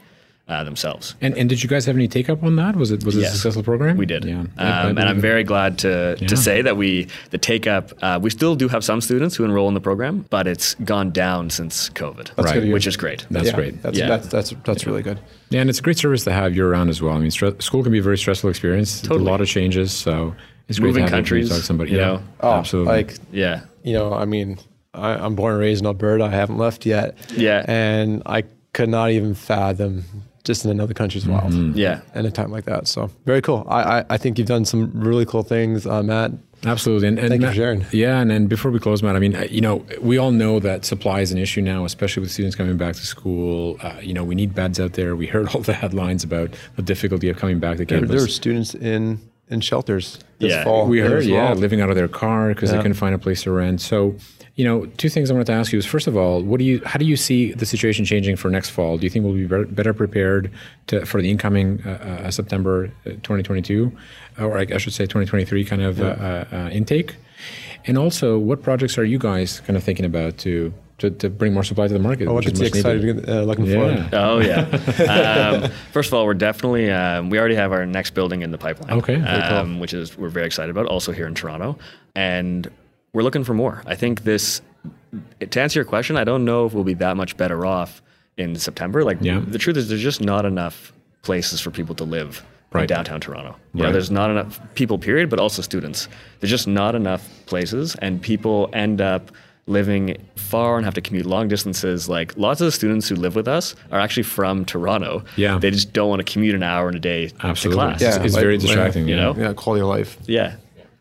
uh, 0.48 0.64
themselves. 0.64 1.14
And 1.20 1.36
and 1.38 1.48
did 1.48 1.62
you 1.62 1.68
guys 1.68 1.86
have 1.86 1.96
any 1.96 2.08
take 2.08 2.28
up 2.28 2.42
on 2.42 2.56
that? 2.56 2.76
Was 2.76 2.90
it 2.90 3.04
was 3.04 3.16
it 3.16 3.22
a 3.24 3.28
successful 3.30 3.62
program? 3.62 3.96
We 3.96 4.06
did. 4.06 4.24
Yeah. 4.24 4.40
Um, 4.40 4.50
I- 4.58 4.82
I 4.82 4.88
and 4.88 4.98
I'm 5.00 5.20
very 5.20 5.44
glad 5.44 5.78
to, 5.78 6.16
Yeah. 6.18 6.26
to 6.28 6.36
say 6.36 6.62
that 6.62 6.76
we, 6.76 7.06
the 7.30 7.38
take 7.38 7.66
up, 7.66 7.92
uh, 8.02 8.18
we 8.20 8.28
still 8.30 8.54
do 8.56 8.68
have 8.68 8.84
some 8.84 9.00
students 9.00 9.36
who 9.36 9.44
enroll 9.44 9.68
in 9.68 9.74
the 9.74 9.80
program, 9.80 10.26
but 10.30 10.46
it's 10.46 10.74
gone 10.84 11.10
down 11.12 11.48
since 11.50 11.88
COVID, 11.90 12.34
That's 12.34 12.46
Right. 12.52 12.60
good 12.60 12.72
which 12.72 12.86
is 12.86 12.96
great. 12.96 13.24
That's 13.30 13.46
Yeah, 13.48 13.54
great. 13.54 13.82
That's 13.82 13.98
Yeah. 13.98 14.08
that's 14.08 14.26
that's 14.28 14.54
that's 14.64 14.86
really 14.86 15.02
good. 15.02 15.18
Yeah, 15.50 15.60
and 15.60 15.70
it's 15.70 15.78
a 15.78 15.82
great 15.82 15.98
service 15.98 16.24
to 16.24 16.32
have 16.32 16.54
year 16.56 16.70
round 16.70 16.90
as 16.90 17.00
well. 17.00 17.14
I 17.14 17.20
mean, 17.20 17.30
stre- 17.30 17.60
school 17.62 17.82
can 17.82 17.92
be 17.92 17.98
a 17.98 18.02
very 18.02 18.18
stressful 18.18 18.50
experience. 18.50 19.00
Totally. 19.00 19.20
A 19.26 19.30
lot 19.30 19.40
of 19.40 19.46
changes, 19.48 19.92
so 19.92 20.34
it's 20.68 20.78
great 20.78 20.88
Moving 20.88 21.04
to 21.04 21.10
countries, 21.10 21.48
countries, 21.48 21.48
talk 21.50 21.58
to 21.60 21.64
somebody. 21.66 21.90
you 21.92 21.98
yeah, 21.98 22.06
know. 22.06 22.22
Oh, 22.40 22.52
absolutely. 22.52 22.92
Like 22.94 23.14
yeah. 23.32 23.60
you 23.84 23.92
know, 23.92 24.12
I 24.12 24.24
mean, 24.24 24.58
I, 24.94 25.10
I'm 25.14 25.34
born 25.34 25.52
and 25.52 25.60
raised 25.60 25.80
in 25.82 25.86
Alberta. 25.86 26.24
I 26.24 26.30
haven't 26.30 26.58
left 26.58 26.84
yet. 26.84 27.16
Yeah. 27.36 27.64
and 27.68 28.22
I 28.26 28.44
could 28.72 28.88
not 28.88 29.10
even 29.10 29.34
fathom 29.34 30.04
just 30.44 30.64
in 30.64 30.70
another 30.70 30.94
country's 30.94 31.26
wild. 31.26 31.52
Yeah. 31.76 32.00
and 32.14 32.26
a 32.26 32.30
time 32.30 32.50
like 32.50 32.64
that. 32.64 32.88
So 32.88 33.10
very 33.24 33.40
cool. 33.42 33.64
I, 33.68 34.00
I, 34.00 34.04
I 34.10 34.16
think 34.18 34.38
you've 34.38 34.48
done 34.48 34.64
some 34.64 34.90
really 34.94 35.24
cool 35.24 35.42
things, 35.42 35.86
uh, 35.86 36.02
Matt. 36.02 36.32
Absolutely. 36.64 37.08
And, 37.08 37.18
and 37.18 37.28
Thank 37.28 37.40
you 37.40 37.46
Matt, 37.46 37.54
for 37.54 37.56
sharing. 37.56 37.86
Yeah, 37.92 38.20
and 38.20 38.30
then 38.30 38.46
before 38.46 38.70
we 38.70 38.78
close, 38.78 39.02
Matt, 39.02 39.16
I 39.16 39.18
mean, 39.18 39.34
uh, 39.34 39.46
you 39.50 39.60
know, 39.60 39.84
we 40.00 40.16
all 40.18 40.30
know 40.30 40.60
that 40.60 40.84
supply 40.84 41.20
is 41.20 41.32
an 41.32 41.38
issue 41.38 41.60
now, 41.60 41.84
especially 41.84 42.20
with 42.20 42.30
students 42.30 42.54
coming 42.54 42.76
back 42.76 42.94
to 42.94 43.04
school. 43.06 43.78
Uh, 43.82 43.96
you 44.00 44.14
know, 44.14 44.22
we 44.22 44.36
need 44.36 44.54
beds 44.54 44.78
out 44.78 44.92
there. 44.92 45.16
We 45.16 45.26
heard 45.26 45.48
all 45.54 45.60
the 45.62 45.72
headlines 45.72 46.22
about 46.22 46.50
the 46.76 46.82
difficulty 46.82 47.28
of 47.28 47.36
coming 47.36 47.58
back 47.58 47.78
to 47.78 47.84
There, 47.84 47.98
campus. 47.98 48.10
there 48.10 48.20
were 48.20 48.28
students 48.28 48.74
in 48.74 49.18
in 49.48 49.60
shelters 49.60 50.18
this 50.38 50.50
Yeah. 50.52 50.64
fall. 50.64 50.86
we 50.86 51.00
heard, 51.00 51.24
yeah, 51.24 51.46
well. 51.50 51.54
living 51.56 51.80
out 51.82 51.90
of 51.90 51.96
their 51.96 52.08
car 52.08 52.48
because 52.54 52.70
they 52.70 52.76
couldn't 52.78 52.94
find 52.94 53.14
a 53.14 53.18
place 53.18 53.42
to 53.42 53.50
rent. 53.50 53.80
So, 53.82 54.14
you 54.54 54.64
know, 54.64 54.84
two 54.98 55.08
things 55.08 55.30
I 55.30 55.34
wanted 55.34 55.46
to 55.46 55.52
ask 55.52 55.72
you 55.72 55.78
is 55.78 55.86
first 55.86 56.06
of 56.06 56.16
all, 56.16 56.42
what 56.42 56.58
do 56.58 56.64
you, 56.64 56.82
how 56.84 56.98
do 56.98 57.06
you 57.06 57.16
see 57.16 57.52
the 57.52 57.64
situation 57.64 58.04
changing 58.04 58.36
for 58.36 58.50
next 58.50 58.70
fall? 58.70 58.98
Do 58.98 59.04
you 59.04 59.10
think 59.10 59.24
we'll 59.24 59.34
be 59.34 59.46
better, 59.46 59.64
better 59.64 59.94
prepared 59.94 60.50
to, 60.88 61.06
for 61.06 61.22
the 61.22 61.30
incoming 61.30 61.80
uh, 61.86 62.24
uh, 62.26 62.30
September 62.30 62.90
uh, 63.06 63.10
2022, 63.10 63.90
or 64.38 64.58
I, 64.58 64.66
I 64.74 64.78
should 64.78 64.92
say 64.92 65.04
2023 65.04 65.64
kind 65.64 65.82
of 65.82 66.00
uh, 66.00 66.04
uh, 66.04 66.44
uh, 66.52 66.68
intake? 66.70 67.16
And 67.86 67.96
also, 67.98 68.38
what 68.38 68.62
projects 68.62 68.98
are 68.98 69.04
you 69.04 69.18
guys 69.18 69.60
kind 69.60 69.76
of 69.76 69.82
thinking 69.82 70.04
about 70.04 70.38
to 70.38 70.72
to, 70.98 71.10
to 71.10 71.28
bring 71.28 71.52
more 71.52 71.64
supply 71.64 71.88
to 71.88 71.92
the 71.92 71.98
market? 71.98 72.28
Oh, 72.28 72.34
which 72.34 72.44
what 72.44 72.52
is 72.52 72.60
gets 72.60 72.74
you 72.76 72.90
excited? 72.90 73.28
Uh, 73.28 73.42
looking 73.42 73.64
Yeah. 73.64 73.74
forward. 73.74 74.08
Oh 74.14 74.38
yeah. 74.38 75.62
um, 75.64 75.70
first 75.90 76.08
of 76.10 76.14
all, 76.14 76.24
we're 76.26 76.34
definitely 76.34 76.90
um, 76.92 77.28
we 77.28 77.40
already 77.40 77.56
have 77.56 77.72
our 77.72 77.84
next 77.84 78.12
building 78.14 78.42
in 78.42 78.52
the 78.52 78.58
pipeline. 78.58 78.98
Okay, 78.98 79.16
very 79.16 79.42
cool. 79.48 79.56
um, 79.56 79.80
which 79.80 79.94
is 79.94 80.16
we're 80.16 80.28
very 80.28 80.46
excited 80.46 80.70
about. 80.70 80.86
Also 80.86 81.10
here 81.10 81.26
in 81.26 81.34
Toronto, 81.34 81.76
and 82.14 82.70
we're 83.12 83.22
looking 83.22 83.44
for 83.44 83.54
more. 83.54 83.82
I 83.86 83.94
think 83.94 84.24
this. 84.24 84.60
To 85.40 85.60
answer 85.60 85.78
your 85.78 85.84
question, 85.84 86.16
I 86.16 86.24
don't 86.24 86.44
know 86.44 86.64
if 86.64 86.72
we'll 86.72 86.84
be 86.84 86.94
that 86.94 87.16
much 87.18 87.36
better 87.36 87.66
off 87.66 88.00
in 88.38 88.56
September. 88.56 89.04
Like 89.04 89.18
Yeah. 89.20 89.42
the 89.46 89.58
truth 89.58 89.76
is, 89.76 89.88
there's 89.90 90.00
just 90.02 90.22
not 90.22 90.46
enough 90.46 90.92
places 91.20 91.60
for 91.60 91.70
people 91.70 91.94
to 91.96 92.04
live 92.04 92.42
Right. 92.72 92.82
in 92.82 92.86
downtown 92.86 93.20
Toronto. 93.20 93.56
You 93.74 93.80
know, 93.80 93.84
Right. 93.88 93.92
there's 93.92 94.10
not 94.10 94.30
enough 94.30 94.58
people, 94.74 94.96
period, 94.98 95.28
but 95.28 95.38
also 95.38 95.60
students. 95.60 96.08
There's 96.40 96.50
just 96.50 96.66
not 96.66 96.94
enough 96.94 97.28
places, 97.44 97.94
and 98.00 98.22
people 98.22 98.70
end 98.72 99.02
up 99.02 99.30
living 99.66 100.16
far 100.36 100.76
and 100.76 100.84
have 100.86 100.94
to 100.94 101.02
commute 101.02 101.26
long 101.26 101.46
distances. 101.48 102.08
Like 102.08 102.32
lots 102.38 102.62
of 102.62 102.64
the 102.64 102.72
students 102.72 103.06
who 103.08 103.14
live 103.14 103.36
with 103.36 103.46
us 103.46 103.76
are 103.92 104.00
actually 104.00 104.22
from 104.24 104.64
Toronto. 104.64 105.22
Yeah. 105.36 105.58
They 105.58 105.70
just 105.70 105.92
don't 105.92 106.08
want 106.08 106.26
to 106.26 106.32
commute 106.32 106.54
an 106.54 106.62
hour 106.62 106.88
in 106.88 106.96
a 106.96 106.98
day 106.98 107.30
Absolutely. 107.42 107.80
to 107.82 107.86
class. 107.88 108.02
It's, 108.02 108.16
Yeah, 108.16 108.24
it's 108.24 108.34
like- 108.34 108.42
very 108.42 108.54
like, 108.56 108.62
distracting, 108.66 109.06
you 109.08 109.16
know? 109.16 109.36
Yeah, 109.38 109.52
quality 109.52 109.82
of 109.82 109.88
life. 109.88 110.16
Yeah. 110.26 110.54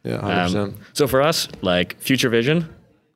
Yeah, 0.04 0.20
hundred 0.20 0.44
percent. 0.44 0.74
Um, 0.76 0.86
so 0.94 1.08
for 1.08 1.22
us, 1.22 1.48
like 1.62 2.00
future 2.00 2.30
vision, 2.30 2.74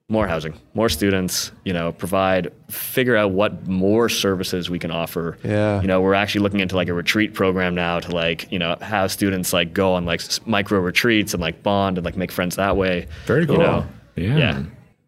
more 0.07 0.27
housing, 0.27 0.53
more 0.75 0.87
students, 0.87 1.51
you 1.63 1.73
know, 1.73 1.91
provide, 1.91 2.51
figure 2.69 3.15
out 3.15 3.31
what 3.31 3.67
more 3.67 4.07
services 4.07 4.69
we 4.69 4.77
can 4.77 4.91
offer. 4.91 5.37
Yeah. 5.43 5.81
You 5.81 5.87
know, 5.87 5.99
we're 6.01 6.13
actually 6.13 6.41
looking 6.41 6.59
into 6.59 6.75
like 6.75 6.87
a 6.89 6.93
retreat 6.93 7.33
program 7.33 7.73
now 7.73 7.99
to 8.01 8.11
like, 8.13 8.51
you 8.51 8.59
know, 8.59 8.75
have 8.81 9.11
students 9.11 9.51
like 9.51 9.73
go 9.73 9.93
on 9.95 10.05
like 10.05 10.21
micro 10.45 10.79
retreats 10.79 11.33
and 11.33 11.41
like 11.41 11.63
bond 11.63 11.97
and 11.97 12.05
like 12.05 12.17
make 12.17 12.31
friends 12.31 12.55
that 12.57 12.77
way. 12.77 13.07
Very 13.25 13.41
You 13.41 13.47
cool. 13.47 13.57
know? 13.57 13.87
Yeah. 14.15 14.37
Yeah. 14.37 14.49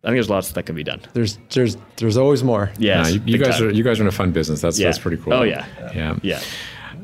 I 0.03 0.09
think 0.11 0.15
there's 0.15 0.29
lots 0.29 0.51
that 0.51 0.63
can 0.65 0.75
be 0.75 0.83
done. 0.83 1.01
There's 1.13 1.37
there's 1.49 1.75
there's 1.97 2.17
always 2.17 2.43
more. 2.43 2.71
Yeah. 2.77 3.01
Nah, 3.01 3.07
you, 3.09 3.21
you 3.25 3.37
guys 3.37 3.59
are 3.61 3.69
you 3.69 3.83
guys 3.83 3.99
are 3.99 4.03
in 4.03 4.07
a 4.07 4.11
fun 4.11 4.31
business. 4.31 4.61
That's 4.61 4.79
Yeah. 4.79 4.87
that's 4.87 4.99
pretty 4.99 5.17
cool. 5.17 5.33
Oh, 5.33 5.43
yeah. 5.43 5.65
Yeah. 5.93 6.15
Yeah. 6.23 6.41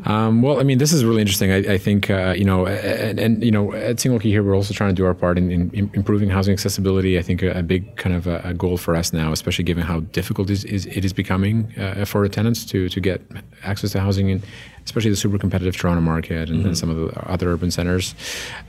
Um, 0.06 0.42
well, 0.42 0.60
I 0.60 0.64
mean, 0.64 0.78
this 0.78 0.92
is 0.92 1.06
really 1.06 1.22
interesting. 1.22 1.52
I, 1.52 1.74
I 1.74 1.78
think 1.78 2.10
uh, 2.10 2.34
you 2.38 2.44
know, 2.44 2.68
and, 2.68 3.20
and 3.20 3.44
you 3.44 3.52
know, 3.52 3.74
at 3.74 3.98
SingleKey 3.98 4.24
here, 4.24 4.44
we're 4.44 4.56
also 4.56 4.74
trying 4.74 4.90
to 4.90 4.96
do 4.96 5.06
our 5.06 5.14
part 5.14 5.38
in, 5.38 5.50
in, 5.50 5.72
in 5.72 5.90
improving 5.94 6.30
housing 6.30 6.54
accessibility. 6.54 7.18
I 7.18 7.22
think 7.22 7.42
a, 7.42 7.60
a 7.60 7.64
big 7.64 7.96
kind 7.96 8.16
of 8.16 8.28
a, 8.28 8.42
a 8.44 8.54
goal 8.54 8.78
for 8.78 8.96
us 8.96 9.14
now, 9.14 9.32
especially 9.32 9.64
given 9.64 9.84
how 9.84 10.02
difficult 10.02 10.50
it 10.50 10.66
is, 10.66 10.86
it 10.86 11.06
is 11.06 11.14
becoming 11.14 11.74
uh, 11.78 12.06
for 12.06 12.22
the 12.22 12.30
tenants 12.30 12.66
to 12.66 12.90
to 12.90 13.00
get 13.00 13.22
access 13.64 13.92
to 13.94 14.00
housing 14.00 14.30
in, 14.30 14.44
especially 14.86 15.10
the 15.10 15.16
super 15.16 15.38
competitive 15.38 15.76
Toronto 15.76 16.02
market 16.02 16.50
and, 16.50 16.66
and 16.66 16.78
some 16.78 16.90
of 16.90 16.98
the 16.98 17.32
other 17.32 17.52
urban 17.52 17.72
centers. 17.72 18.14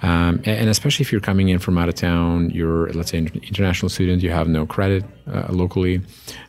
Um, 0.02 0.36
and, 0.44 0.60
and 0.60 0.68
especially 0.68 1.02
if 1.02 1.10
you're 1.10 1.20
coming 1.20 1.48
in 1.48 1.58
from 1.58 1.78
out 1.78 1.88
of 1.88 1.96
town, 1.96 2.50
you're 2.50 2.92
let's 2.92 3.10
say 3.10 3.18
an 3.18 3.26
international 3.42 3.88
student, 3.88 4.22
you 4.22 4.30
have 4.30 4.48
no 4.48 4.66
credit 4.66 5.04
uh, 5.26 5.46
locally, 5.50 6.00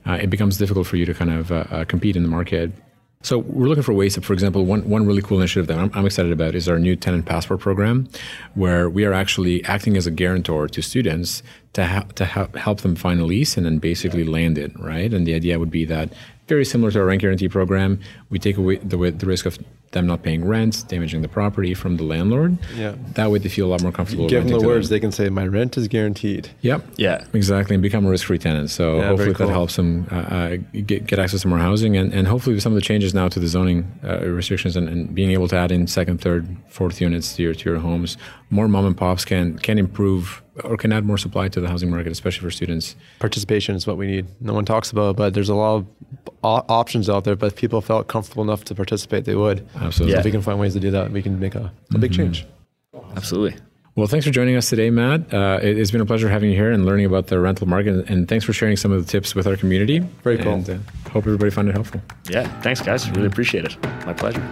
uh, 0.06 0.20
it 0.22 0.30
becomes 0.30 0.58
difficult 0.58 0.86
for 0.86 0.98
you 0.98 1.06
to 1.06 1.14
kind 1.14 1.32
of 1.32 1.52
uh, 1.52 1.56
uh, 1.72 1.86
compete 1.86 2.16
in 2.16 2.24
the 2.24 2.30
market. 2.30 2.72
So 3.26 3.40
we're 3.40 3.68
looking 3.68 3.82
for 3.82 3.92
ways 3.92 4.14
to, 4.14 4.22
for 4.22 4.34
example, 4.34 4.66
one, 4.66 4.88
one 4.88 5.08
really 5.08 5.24
cool 5.24 5.40
initiative 5.40 5.66
that 5.66 5.80
I'm, 5.80 5.90
I'm 5.96 6.06
excited 6.06 6.32
about 6.32 6.54
is 6.54 6.70
our 6.70 6.78
new 6.78 6.96
tenant 6.96 7.26
passport 7.26 7.60
program, 7.60 8.08
where 8.54 8.88
we 8.88 9.04
are 9.04 9.14
actually 9.14 9.66
acting 9.66 9.98
as 9.98 10.06
a 10.06 10.12
guarantor 10.12 10.68
to 10.68 10.82
students 10.84 11.42
to, 11.74 11.88
ha- 11.88 12.06
to 12.14 12.26
ha- 12.26 12.50
help 12.54 12.82
them 12.82 12.96
find 12.96 13.20
a 13.20 13.26
lease 13.26 13.58
and 13.58 13.66
then 13.66 13.80
basically 13.80 14.26
land 14.26 14.60
it, 14.60 14.80
right? 14.80 15.12
And 15.12 15.26
the 15.26 15.34
idea 15.34 15.58
would 15.58 15.72
be 15.72 15.86
that 15.86 16.14
very 16.48 16.66
similar 16.66 16.92
to 16.92 17.00
our 17.00 17.06
rent 17.06 17.22
guarantee 17.22 17.50
program, 17.50 18.00
we 18.30 18.40
take 18.40 18.58
away 18.58 18.78
the, 18.78 18.98
the 19.12 19.26
risk 19.26 19.46
of 19.46 19.58
them 19.92 20.06
not 20.08 20.22
paying 20.24 20.44
rent, 20.46 20.84
damaging 20.90 21.22
the 21.22 21.28
property 21.28 21.74
from 21.74 21.96
the 21.96 22.04
landlord. 22.04 22.58
Yeah. 22.76 22.96
That 23.14 23.32
way 23.32 23.40
they 23.40 23.48
feel 23.50 23.66
a 23.66 23.72
lot 23.72 23.82
more 23.82 23.94
comfortable. 23.94 24.28
Give 24.28 24.44
them 24.44 24.52
the 24.52 24.60
to 24.60 24.68
words. 24.68 24.90
They 24.90 25.00
can 25.00 25.12
say, 25.12 25.30
"My 25.30 25.48
rent 25.48 25.78
is 25.78 25.88
guaranteed." 25.88 26.50
Yep. 26.62 26.86
Yeah. 26.98 27.24
Exactly, 27.34 27.76
and 27.76 27.82
become 27.82 28.06
a 28.06 28.10
risk-free 28.10 28.40
tenant. 28.40 28.70
So 28.72 28.98
Yeah, 28.98 29.08
hopefully 29.08 29.26
very 29.26 29.36
cool. 29.36 29.48
that 29.48 29.54
helps 29.54 29.76
them 29.78 30.08
uh, 30.12 30.16
uh, 30.16 30.58
get, 30.86 31.08
get 31.08 31.18
access 31.18 31.42
to 31.44 31.48
more 31.48 31.60
housing, 31.60 31.96
and, 31.96 32.14
and 32.14 32.28
hopefully 32.28 32.56
with 32.56 32.64
some 32.64 32.74
of 32.74 32.76
the 32.76 32.82
changes 32.82 33.14
now 33.14 33.30
to 33.30 33.40
the 33.40 33.48
zoning 33.48 33.90
uh, 34.04 34.20
restrictions 34.26 34.76
and, 34.76 34.90
and 34.90 35.16
being 35.16 35.32
able 35.32 35.48
to 35.48 35.56
add 35.56 35.72
in 35.72 35.88
second, 35.88 36.20
third, 36.20 36.46
fourth 36.68 37.00
units 37.00 37.36
to 37.38 37.44
your 37.44 37.54
to 37.54 37.70
your 37.70 37.80
homes, 37.80 38.18
more 38.50 38.68
mom 38.68 38.86
and 38.86 38.98
pops 38.98 39.26
can 39.26 39.58
can 39.60 39.78
improve 39.78 40.42
or 40.64 40.78
can 40.78 40.94
add 40.94 41.06
more 41.06 41.18
supply 41.18 41.50
to 41.50 41.60
the 41.60 41.68
housing 41.68 41.90
market, 41.90 42.12
especially 42.12 42.44
for 42.44 42.52
students. 42.52 42.96
Participation 43.20 43.76
is 43.76 43.86
what 43.86 43.98
we 43.98 44.08
need. 44.08 44.26
No 44.40 44.54
one 44.54 44.66
talks 44.66 44.92
about, 44.92 45.12
it, 45.12 45.18
but 45.18 45.34
there's 45.34 45.50
a 45.50 45.56
lot 45.56 45.76
of 45.76 45.88
o- 46.44 46.66
options 46.70 47.10
out 47.10 47.26
there. 47.26 47.36
But 47.36 47.48
if 47.48 47.56
people 47.56 47.82
felt 47.82 48.08
comfortable 48.08 48.44
enough 48.44 48.64
to 48.66 48.76
participate, 48.76 49.26
they 49.26 49.36
would. 49.36 49.68
Absolutely. 49.76 50.14
So 50.14 50.20
if 50.20 50.26
we 50.26 50.32
can 50.32 50.42
find 50.42 50.60
ways 50.60 50.74
to 50.74 50.80
do 50.80 50.92
that, 50.92 51.12
we 51.12 51.22
can 51.22 51.40
make 51.40 51.56
a, 51.56 51.72
a 51.94 51.98
big 51.98 52.14
change. 52.14 52.46
Absolutely. 53.16 53.60
Well, 53.96 54.08
thanks 54.08 54.26
for 54.26 54.32
joining 54.32 54.58
us 54.58 54.70
today, 54.70 54.90
Matt. 54.90 55.34
Uh, 55.34 55.60
it, 55.62 55.78
has 55.78 55.90
been 55.90 56.02
a 56.02 56.06
pleasure 56.06 56.28
having 56.28 56.50
you 56.50 56.56
here 56.56 56.70
and 56.70 56.86
learning 56.86 57.06
about 57.06 57.28
the 57.28 57.40
rental 57.40 57.66
market, 57.66 58.10
and 58.10 58.28
thanks 58.28 58.44
for 58.44 58.52
sharing 58.52 58.76
some 58.76 58.92
of 58.92 59.06
the 59.06 59.10
tips 59.10 59.34
with 59.36 59.48
our 59.48 59.56
community. 59.56 60.00
Very 60.00 60.38
cool. 60.38 60.56
And 60.56 60.70
uh, 60.70 60.78
hope 61.12 61.26
everybody 61.26 61.50
found 61.50 61.70
it 61.70 61.76
helpful. 61.76 62.02
Yeah. 62.30 62.46
Thanks, 62.62 62.82
guys. 62.82 63.10
Really 63.12 63.28
appreciate 63.28 63.64
it. 63.64 63.82
My 64.06 64.14
pleasure. 64.14 64.46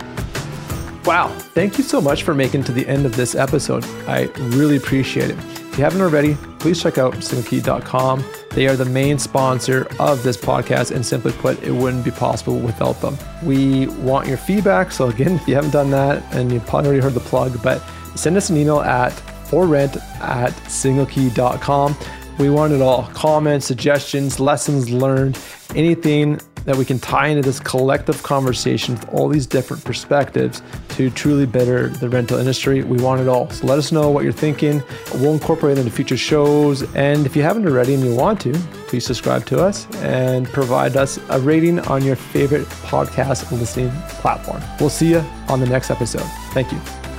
Wow, 1.05 1.27
thank 1.27 1.77
you 1.77 1.83
so 1.83 1.99
much 1.99 2.23
for 2.23 2.33
making 2.33 2.63
to 2.63 2.71
the 2.71 2.87
end 2.87 3.05
of 3.05 3.17
this 3.17 3.35
episode. 3.35 3.83
I 4.07 4.29
really 4.55 4.77
appreciate 4.77 5.29
it. 5.29 5.37
If 5.37 5.77
you 5.77 5.83
haven't 5.83 5.99
already, 6.01 6.35
please 6.59 6.81
check 6.81 6.97
out 6.97 7.15
singlekey.com. 7.15 8.23
They 8.51 8.67
are 8.67 8.77
the 8.77 8.85
main 8.85 9.19
sponsor 9.19 9.85
of 9.99 10.23
this 10.23 10.37
podcast, 10.37 10.91
and 10.91 11.05
simply 11.05 11.33
put, 11.33 11.61
it 11.61 11.71
wouldn't 11.71 12.05
be 12.05 12.11
possible 12.11 12.57
without 12.57 13.01
them. 13.01 13.17
We 13.43 13.87
want 13.87 14.29
your 14.29 14.37
feedback. 14.37 14.93
So, 14.93 15.09
again, 15.09 15.31
if 15.35 15.47
you 15.47 15.55
haven't 15.55 15.71
done 15.71 15.89
that 15.91 16.23
and 16.33 16.51
you've 16.51 16.65
probably 16.67 16.89
already 16.89 17.03
heard 17.03 17.15
the 17.15 17.19
plug, 17.19 17.61
but 17.61 17.83
send 18.15 18.37
us 18.37 18.49
an 18.49 18.55
email 18.55 18.79
at 18.79 19.09
forrent 19.49 19.97
at 20.21 20.53
singlekey.com. 20.67 21.97
We 22.39 22.49
want 22.49 22.71
it 22.71 22.81
all 22.81 23.07
comments, 23.07 23.65
suggestions, 23.65 24.39
lessons 24.39 24.89
learned, 24.89 25.37
anything 25.75 26.39
that 26.65 26.75
we 26.75 26.85
can 26.85 26.99
tie 26.99 27.27
into 27.27 27.41
this 27.41 27.59
collective 27.59 28.21
conversation 28.23 28.95
with 28.95 29.09
all 29.09 29.27
these 29.27 29.45
different 29.45 29.83
perspectives 29.83 30.61
to 30.89 31.09
truly 31.09 31.45
better 31.45 31.89
the 31.89 32.09
rental 32.09 32.37
industry. 32.37 32.83
We 32.83 33.01
want 33.01 33.21
it 33.21 33.27
all. 33.27 33.49
So 33.49 33.67
let 33.67 33.77
us 33.77 33.91
know 33.91 34.09
what 34.09 34.23
you're 34.23 34.33
thinking. 34.33 34.83
We'll 35.15 35.33
incorporate 35.33 35.77
it 35.77 35.81
into 35.81 35.91
future 35.91 36.17
shows. 36.17 36.83
And 36.95 37.25
if 37.25 37.35
you 37.35 37.41
haven't 37.41 37.67
already 37.67 37.93
and 37.93 38.03
you 38.03 38.15
want 38.15 38.41
to, 38.41 38.53
please 38.87 39.05
subscribe 39.05 39.45
to 39.47 39.63
us 39.63 39.87
and 39.97 40.47
provide 40.47 40.95
us 40.97 41.19
a 41.29 41.39
rating 41.39 41.79
on 41.81 42.03
your 42.03 42.15
favorite 42.15 42.65
podcast 42.83 43.51
listening 43.51 43.91
platform. 44.21 44.61
We'll 44.79 44.89
see 44.89 45.11
you 45.11 45.19
on 45.47 45.59
the 45.59 45.67
next 45.67 45.91
episode. 45.91 46.27
Thank 46.53 46.71
you. 46.71 47.12